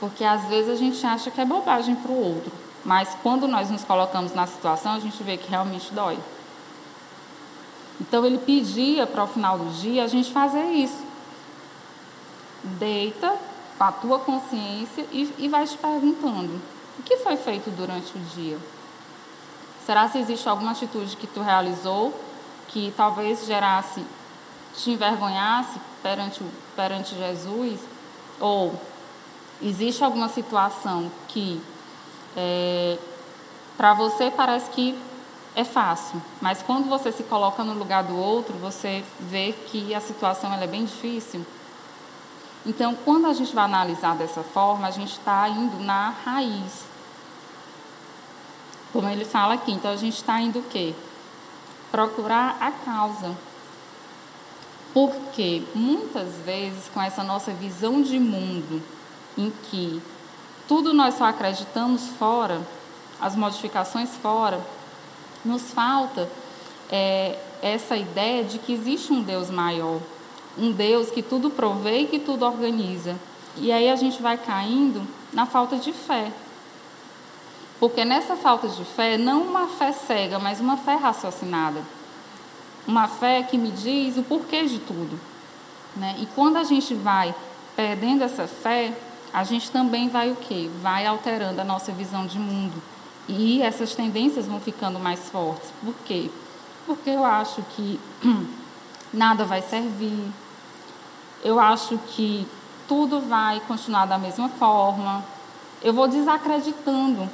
[0.00, 2.52] Porque às vezes a gente acha que é bobagem para o outro,
[2.84, 6.18] mas quando nós nos colocamos na situação, a gente vê que realmente dói.
[8.00, 11.02] Então ele pedia para o final do dia a gente fazer isso.
[12.62, 13.34] Deita
[13.78, 16.60] com a tua consciência e, e vai te perguntando:
[16.98, 18.58] o que foi feito durante o dia?
[19.86, 22.12] Será se existe alguma atitude que tu realizou
[22.68, 24.04] que talvez gerasse,
[24.74, 26.42] te envergonhasse perante,
[26.74, 27.80] perante Jesus?
[28.40, 28.78] Ou
[29.62, 31.62] existe alguma situação que
[32.36, 32.98] é,
[33.76, 34.98] para você parece que
[35.56, 40.00] é fácil, mas quando você se coloca no lugar do outro, você vê que a
[40.00, 41.44] situação é bem difícil.
[42.66, 46.84] Então, quando a gente vai analisar dessa forma, a gente está indo na raiz.
[48.92, 50.94] Como ele fala aqui, então a gente está indo o quê?
[51.90, 53.36] Procurar a causa.
[54.94, 58.82] Porque muitas vezes, com essa nossa visão de mundo,
[59.36, 60.00] em que
[60.68, 62.60] tudo nós só acreditamos fora,
[63.20, 64.60] as modificações fora,
[65.44, 66.28] nos falta
[66.90, 70.00] é, essa ideia de que existe um Deus maior,
[70.56, 73.16] um Deus que tudo provê e que tudo organiza.
[73.56, 76.32] E aí a gente vai caindo na falta de fé.
[77.78, 81.82] Porque nessa falta de fé, não uma fé cega, mas uma fé raciocinada.
[82.86, 85.18] Uma fé que me diz o porquê de tudo.
[85.96, 86.16] Né?
[86.18, 87.34] E quando a gente vai
[87.76, 88.92] perdendo essa fé,
[89.34, 90.70] a gente também vai o quê?
[90.80, 92.80] Vai alterando a nossa visão de mundo.
[93.26, 95.72] E essas tendências vão ficando mais fortes.
[95.84, 96.30] Por quê?
[96.86, 97.98] Porque eu acho que
[99.12, 100.30] nada vai servir.
[101.42, 102.46] Eu acho que
[102.86, 105.24] tudo vai continuar da mesma forma.
[105.82, 107.28] Eu vou desacreditando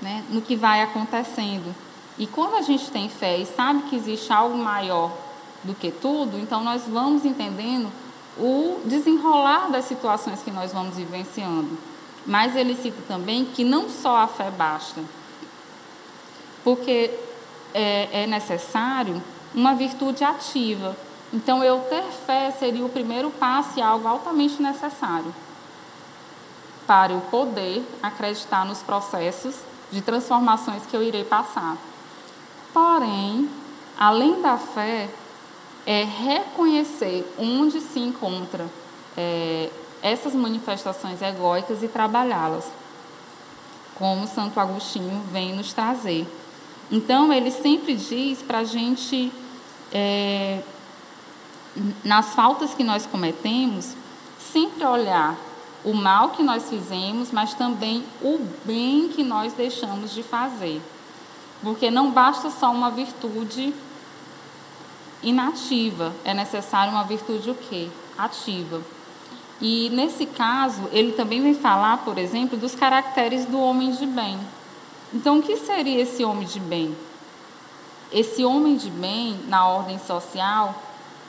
[0.00, 1.74] né, no que vai acontecendo.
[2.16, 5.10] E quando a gente tem fé e sabe que existe algo maior
[5.64, 7.90] do que tudo, então nós vamos entendendo
[8.38, 11.76] o desenrolar das situações que nós vamos vivenciando.
[12.26, 15.02] Mas ele cita também que não só a fé basta,
[16.62, 17.10] porque
[17.72, 19.22] é, é necessário
[19.54, 20.96] uma virtude ativa.
[21.32, 25.34] Então, eu ter fé seria o primeiro passo e algo altamente necessário
[26.86, 29.56] para eu poder acreditar nos processos
[29.92, 31.76] de transformações que eu irei passar.
[32.72, 33.48] Porém,
[33.98, 35.10] além da fé,
[35.88, 38.66] é reconhecer onde se encontra
[39.16, 39.70] é,
[40.02, 42.70] essas manifestações egóicas e trabalhá-las,
[43.94, 46.28] como Santo Agostinho vem nos trazer.
[46.92, 49.32] Então, ele sempre diz para a gente,
[49.90, 50.60] é,
[52.04, 53.94] nas faltas que nós cometemos,
[54.52, 55.38] sempre olhar
[55.82, 60.82] o mal que nós fizemos, mas também o bem que nós deixamos de fazer.
[61.62, 63.72] Porque não basta só uma virtude
[65.22, 67.88] inativa, é necessário uma virtude o quê?
[68.16, 68.80] Ativa.
[69.60, 74.38] E nesse caso, ele também vem falar, por exemplo, dos caracteres do homem de bem.
[75.12, 76.96] Então, o que seria esse homem de bem?
[78.12, 80.74] Esse homem de bem, na ordem social,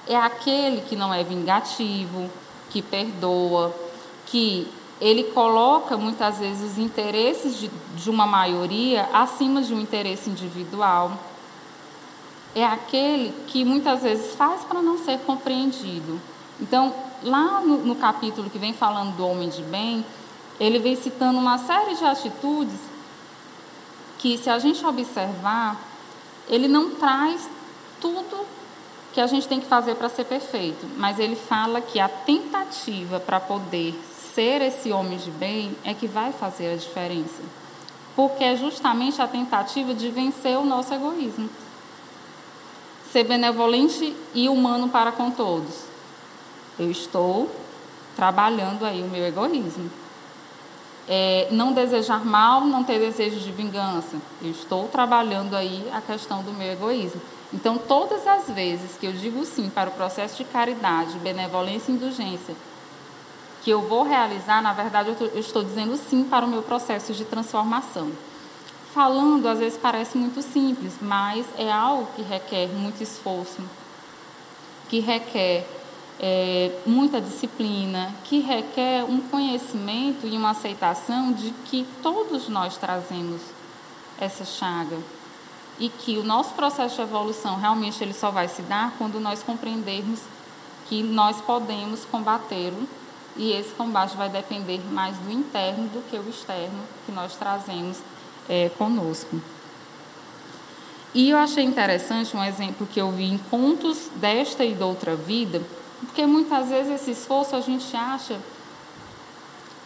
[0.07, 2.29] é aquele que não é vingativo,
[2.69, 3.75] que perdoa,
[4.27, 4.67] que
[5.01, 11.17] ele coloca muitas vezes os interesses de, de uma maioria acima de um interesse individual.
[12.55, 16.19] É aquele que muitas vezes faz para não ser compreendido.
[16.59, 16.93] Então,
[17.23, 20.03] lá no, no capítulo que vem falando do homem de bem,
[20.59, 22.79] ele vem citando uma série de atitudes
[24.17, 25.79] que, se a gente observar,
[26.49, 27.49] ele não traz
[28.01, 28.45] tudo
[29.13, 33.19] que a gente tem que fazer para ser perfeito, mas ele fala que a tentativa
[33.19, 33.99] para poder
[34.35, 37.41] ser esse homem de bem é que vai fazer a diferença.
[38.15, 41.49] Porque é justamente a tentativa de vencer o nosso egoísmo.
[43.11, 45.85] Ser benevolente e humano para com todos.
[46.77, 47.49] Eu estou
[48.15, 49.89] trabalhando aí o meu egoísmo.
[51.07, 54.17] É, não desejar mal, não ter desejo de vingança.
[54.41, 57.21] Eu estou trabalhando aí a questão do meu egoísmo.
[57.51, 61.95] Então, todas as vezes que eu digo sim para o processo de caridade, benevolência e
[61.95, 62.55] indulgência,
[63.63, 67.25] que eu vou realizar, na verdade, eu estou dizendo sim para o meu processo de
[67.25, 68.11] transformação.
[68.93, 73.61] Falando, às vezes parece muito simples, mas é algo que requer muito esforço,
[74.89, 75.67] que requer
[76.19, 83.41] é, muita disciplina, que requer um conhecimento e uma aceitação de que todos nós trazemos
[84.19, 84.97] essa chaga
[85.79, 89.41] e que o nosso processo de evolução realmente ele só vai se dar quando nós
[89.41, 90.19] compreendermos
[90.89, 92.87] que nós podemos combatê-lo
[93.37, 97.99] e esse combate vai depender mais do interno do que o externo que nós trazemos
[98.49, 99.39] é, conosco.
[101.13, 105.15] E eu achei interessante um exemplo que eu vi em Contos desta e da outra
[105.15, 105.61] vida,
[106.01, 108.39] porque muitas vezes esse esforço a gente acha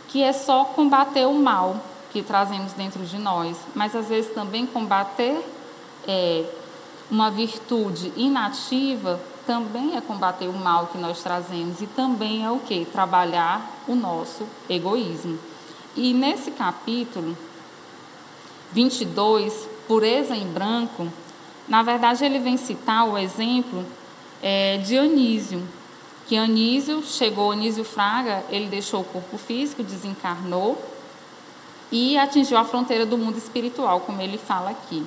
[0.09, 1.77] que é só combater o mal
[2.11, 5.43] que trazemos dentro de nós, mas às vezes também combater
[6.07, 6.45] é,
[7.09, 12.59] uma virtude inativa também é combater o mal que nós trazemos e também é o
[12.59, 12.85] que?
[12.85, 15.37] Trabalhar o nosso egoísmo.
[15.95, 17.37] E nesse capítulo
[18.73, 21.07] 22, Pureza em Branco,
[21.67, 23.85] na verdade ele vem citar o exemplo
[24.41, 25.61] é, de Anísio,
[26.27, 30.81] que Anísio chegou, Anísio Fraga, ele deixou o corpo físico, desencarnou
[31.91, 35.05] e atingiu a fronteira do mundo espiritual, como ele fala aqui.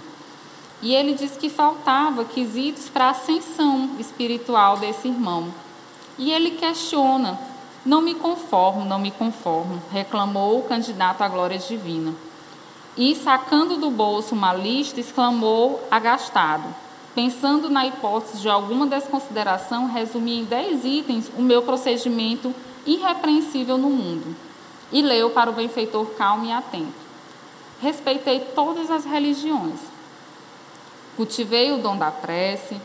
[0.80, 5.52] E ele diz que faltava quesitos para a ascensão espiritual desse irmão.
[6.18, 7.38] E ele questiona:
[7.84, 12.14] Não me conformo, não me conformo, reclamou o candidato à glória divina.
[12.96, 16.64] E, sacando do bolso uma lista, exclamou agastado:
[17.14, 22.54] Pensando na hipótese de alguma desconsideração, resumi em dez itens o meu procedimento
[22.86, 24.34] irrepreensível no mundo.
[24.92, 27.06] E leu para o benfeitor calmo e atento.
[27.80, 29.96] Respeitei todas as religiões
[31.16, 32.78] Cultivei o dom da prece,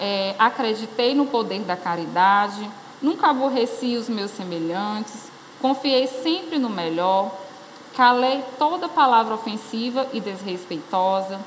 [0.00, 2.68] é, acreditei no poder da caridade,
[3.02, 5.30] nunca aborreci os meus semelhantes,
[5.60, 7.30] confiei sempre no melhor,
[7.96, 11.40] calei toda palavra ofensiva e desrespeitosa,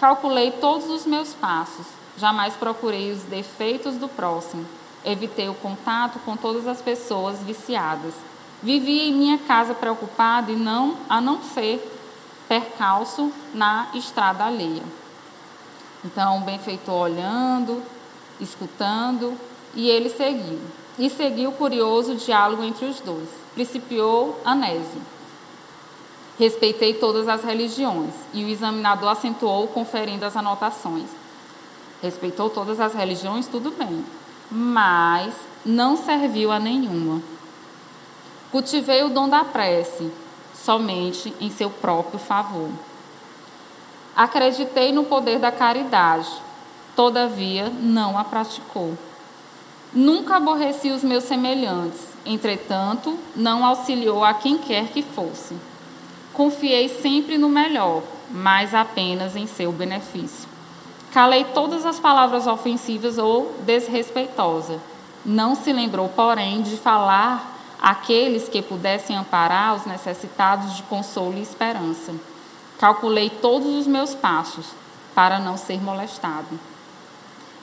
[0.00, 1.86] calculei todos os meus passos,
[2.16, 4.66] jamais procurei os defeitos do próximo,
[5.04, 8.14] evitei o contato com todas as pessoas viciadas.
[8.62, 11.92] Vivia em minha casa preocupado e não a não ser
[12.48, 14.82] percalço na estrada alheia.
[16.04, 17.82] Então, o benfeitor olhando,
[18.40, 19.38] escutando,
[19.74, 20.60] e ele seguiu.
[20.98, 23.28] E seguiu o curioso diálogo entre os dois.
[23.54, 25.02] Principiou Anésio.
[26.38, 28.12] Respeitei todas as religiões.
[28.32, 31.08] E o examinador acentuou, conferindo as anotações.
[32.02, 34.04] Respeitou todas as religiões, tudo bem.
[34.50, 35.34] Mas
[35.64, 37.22] não serviu a nenhuma.
[38.52, 40.10] Cultivei o dom da prece,
[40.54, 42.70] somente em seu próprio favor.
[44.14, 46.30] Acreditei no poder da caridade,
[46.94, 48.96] todavia não a praticou.
[49.92, 55.54] Nunca aborreci os meus semelhantes, entretanto, não auxiliou a quem quer que fosse.
[56.36, 60.46] Confiei sempre no melhor, mas apenas em seu benefício.
[61.10, 64.78] Calei todas as palavras ofensivas ou desrespeitosas.
[65.24, 71.42] Não se lembrou, porém, de falar àqueles que pudessem amparar os necessitados de consolo e
[71.42, 72.12] esperança.
[72.78, 74.66] Calculei todos os meus passos
[75.14, 76.60] para não ser molestado.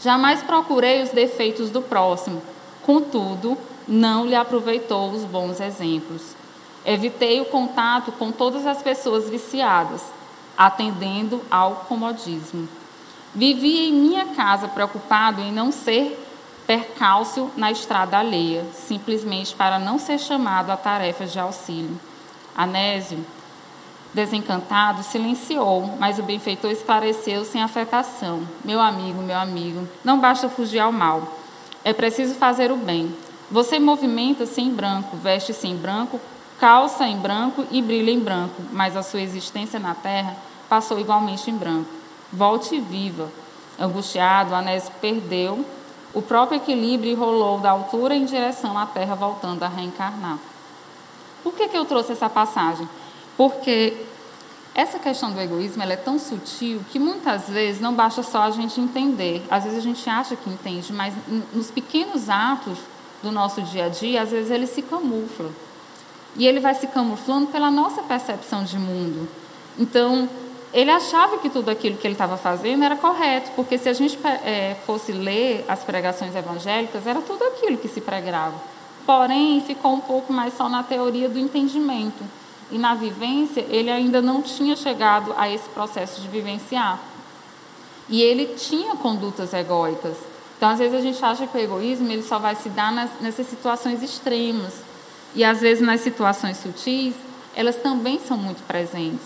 [0.01, 2.41] Jamais procurei os defeitos do próximo,
[2.82, 3.55] contudo,
[3.88, 6.41] não lhe aproveitou os bons exemplos.
[6.86, 10.02] Evitei o contato com todas as pessoas viciadas,
[10.58, 12.68] atendendo ao comodismo.
[13.34, 16.20] Vivia em minha casa preocupado em não ser
[16.68, 22.00] percalço na estrada alheia, simplesmente para não ser chamado a tarefas de auxílio.
[22.56, 23.26] Anésio,
[24.14, 28.48] Desencantado, silenciou, mas o benfeitor esclareceu sem afetação.
[28.64, 31.40] Meu amigo, meu amigo, não basta fugir ao mal.
[31.84, 33.16] É preciso fazer o bem.
[33.50, 36.22] Você movimenta-se em branco, veste-se em branco,
[36.64, 40.34] calça em branco e brilha em branco, mas a sua existência na terra
[40.70, 41.89] passou igualmente em branco.
[42.32, 43.28] Volte viva.
[43.78, 45.66] Angustiado, Anésio perdeu
[46.14, 50.38] o próprio equilíbrio e rolou da altura em direção à terra, voltando a reencarnar.
[51.43, 52.88] Por que, que eu trouxe essa passagem?
[53.36, 53.97] Porque
[54.74, 58.51] essa questão do egoísmo ela é tão sutil que muitas vezes não basta só a
[58.51, 59.45] gente entender.
[59.51, 61.14] Às vezes a gente acha que entende, mas
[61.51, 62.78] nos pequenos atos
[63.22, 65.51] do nosso dia a dia, às vezes ele se camufla.
[66.36, 69.28] E ele vai se camuflando pela nossa percepção de mundo.
[69.78, 70.28] Então,
[70.74, 74.18] ele achava que tudo aquilo que ele estava fazendo era correto, porque se a gente
[74.44, 78.56] é, fosse ler as pregações evangélicas, era tudo aquilo que se pregava.
[79.06, 82.24] Porém, ficou um pouco mais só na teoria do entendimento
[82.72, 87.00] e na vivência ele ainda não tinha chegado a esse processo de vivenciar.
[88.10, 90.18] E ele tinha condutas egóicas.
[90.58, 93.12] Então, às vezes a gente acha que o egoísmo ele só vai se dar nas,
[93.22, 94.74] nessas situações extremas.
[95.36, 97.16] E às vezes nas situações sutis,
[97.56, 99.26] elas também são muito presentes.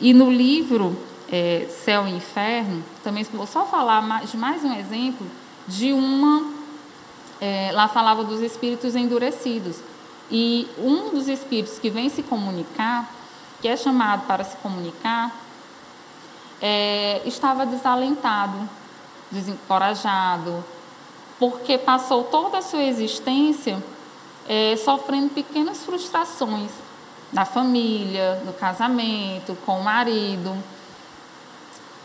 [0.00, 0.96] E no livro
[1.30, 5.26] é, Céu e Inferno, também vou só falar de mais um exemplo
[5.66, 6.58] de uma.
[7.40, 9.76] É, lá falava dos espíritos endurecidos.
[10.30, 13.10] E um dos espíritos que vem se comunicar,
[13.60, 15.34] que é chamado para se comunicar,
[16.60, 18.68] é, estava desalentado,
[19.30, 20.64] desencorajado,
[21.38, 23.82] porque passou toda a sua existência
[24.48, 26.70] é, sofrendo pequenas frustrações
[27.32, 30.56] na família, no casamento, com o marido.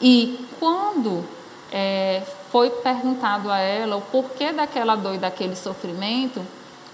[0.01, 1.23] E quando
[1.71, 2.21] é,
[2.51, 6.45] foi perguntado a ela o porquê daquela dor e daquele sofrimento,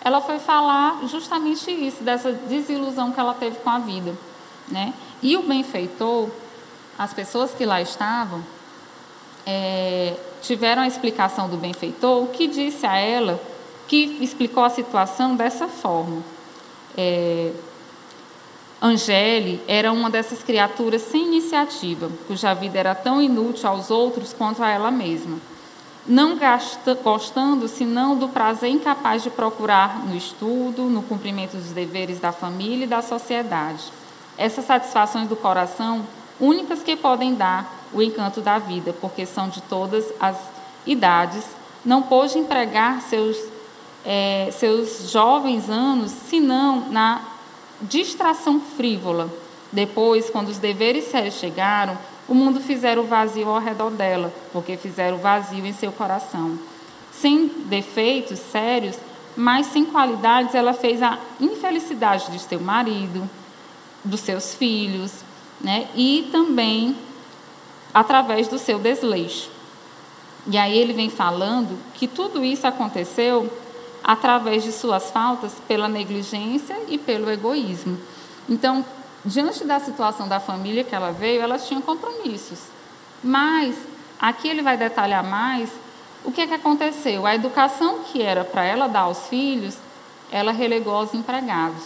[0.01, 4.15] ela foi falar justamente isso, dessa desilusão que ela teve com a vida.
[4.67, 4.93] Né?
[5.21, 6.29] E o benfeitor,
[6.97, 8.43] as pessoas que lá estavam,
[9.45, 13.41] é, tiveram a explicação do benfeitor, que disse a ela,
[13.89, 16.23] que explicou a situação dessa forma.
[16.97, 17.51] É,
[18.81, 24.63] Angele era uma dessas criaturas sem iniciativa, cuja vida era tão inútil aos outros quanto
[24.63, 25.37] a ela mesma
[26.09, 32.19] não gasta, gostando senão do prazer incapaz de procurar no estudo, no cumprimento dos deveres
[32.19, 33.83] da família e da sociedade.
[34.35, 36.03] Essas satisfações do coração,
[36.39, 40.35] únicas que podem dar o encanto da vida, porque são de todas as
[40.83, 41.43] idades,
[41.85, 43.37] não pôde empregar seus,
[44.05, 47.21] é, seus jovens anos senão na
[47.81, 49.29] distração frívola.
[49.71, 51.97] Depois, quando os deveres sérios chegaram,
[52.27, 56.57] o mundo fizeram vazio ao redor dela, porque fizeram vazio em seu coração.
[57.11, 58.97] Sem defeitos sérios,
[59.35, 63.29] mas sem qualidades, ela fez a infelicidade de seu marido,
[64.03, 65.11] dos seus filhos,
[65.61, 65.87] né?
[65.95, 66.95] e também
[67.93, 69.49] através do seu desleixo.
[70.47, 73.51] E aí ele vem falando que tudo isso aconteceu
[74.03, 77.99] através de suas faltas pela negligência e pelo egoísmo.
[78.47, 78.83] Então,
[79.23, 82.59] diante da situação da família que ela veio, elas tinham compromissos.
[83.23, 83.75] Mas
[84.19, 85.69] aqui ele vai detalhar mais
[86.23, 87.25] o que, é que aconteceu.
[87.25, 89.77] A educação que era para ela dar aos filhos,
[90.31, 91.83] ela relegou aos empregados.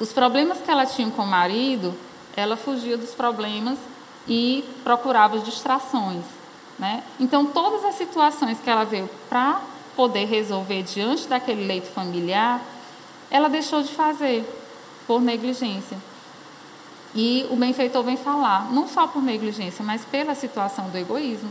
[0.00, 1.94] Os problemas que ela tinha com o marido,
[2.36, 3.78] ela fugia dos problemas
[4.28, 6.24] e procurava distrações.
[6.78, 7.02] Né?
[7.18, 9.60] Então, todas as situações que ela veio para
[9.98, 12.62] poder resolver diante daquele leito familiar,
[13.28, 14.44] ela deixou de fazer
[15.08, 15.98] por negligência.
[17.12, 21.50] E o benfeitor vem falar, não só por negligência, mas pela situação do egoísmo,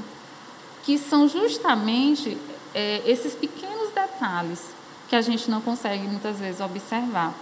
[0.85, 2.37] que são justamente
[2.73, 4.61] é, esses pequenos detalhes
[5.09, 7.33] que a gente não consegue muitas vezes observar.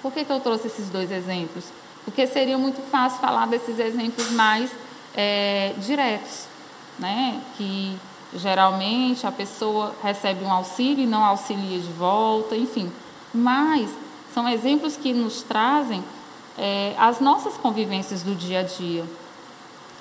[0.00, 1.64] Por que, que eu trouxe esses dois exemplos?
[2.04, 4.70] Porque seria muito fácil falar desses exemplos mais
[5.12, 6.46] é, diretos,
[7.00, 7.42] né?
[7.56, 7.98] que
[8.34, 12.90] geralmente a pessoa recebe um auxílio e não auxilia de volta, enfim.
[13.32, 13.90] Mas
[14.32, 16.02] são exemplos que nos trazem
[16.56, 19.04] é, as nossas convivências do dia a dia,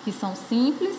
[0.03, 0.95] que são simples,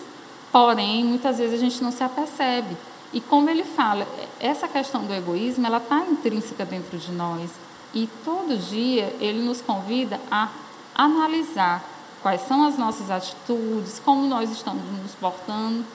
[0.51, 2.75] porém muitas vezes a gente não se apercebe.
[3.13, 4.07] E como ele fala,
[4.39, 7.51] essa questão do egoísmo, ela está intrínseca dentro de nós.
[7.93, 10.49] E todo dia ele nos convida a
[10.95, 11.83] analisar
[12.21, 15.85] quais são as nossas atitudes, como nós estamos nos portando,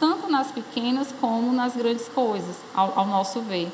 [0.00, 3.70] tanto nas pequenas como nas grandes coisas, ao, ao nosso ver.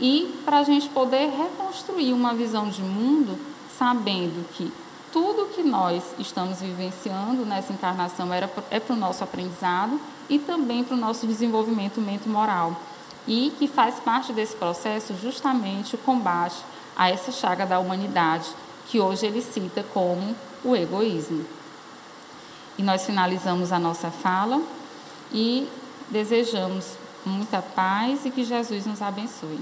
[0.00, 3.38] E para a gente poder reconstruir uma visão de mundo
[3.78, 4.72] sabendo que
[5.12, 10.82] tudo que nós estamos vivenciando nessa encarnação era, é para o nosso aprendizado e também
[10.82, 12.76] para o nosso desenvolvimento mente-moral.
[13.26, 16.56] E que faz parte desse processo justamente o combate
[16.96, 18.48] a essa chaga da humanidade,
[18.88, 21.44] que hoje ele cita como o egoísmo.
[22.78, 24.60] E nós finalizamos a nossa fala
[25.32, 25.68] e
[26.10, 29.60] desejamos muita paz e que Jesus nos abençoe.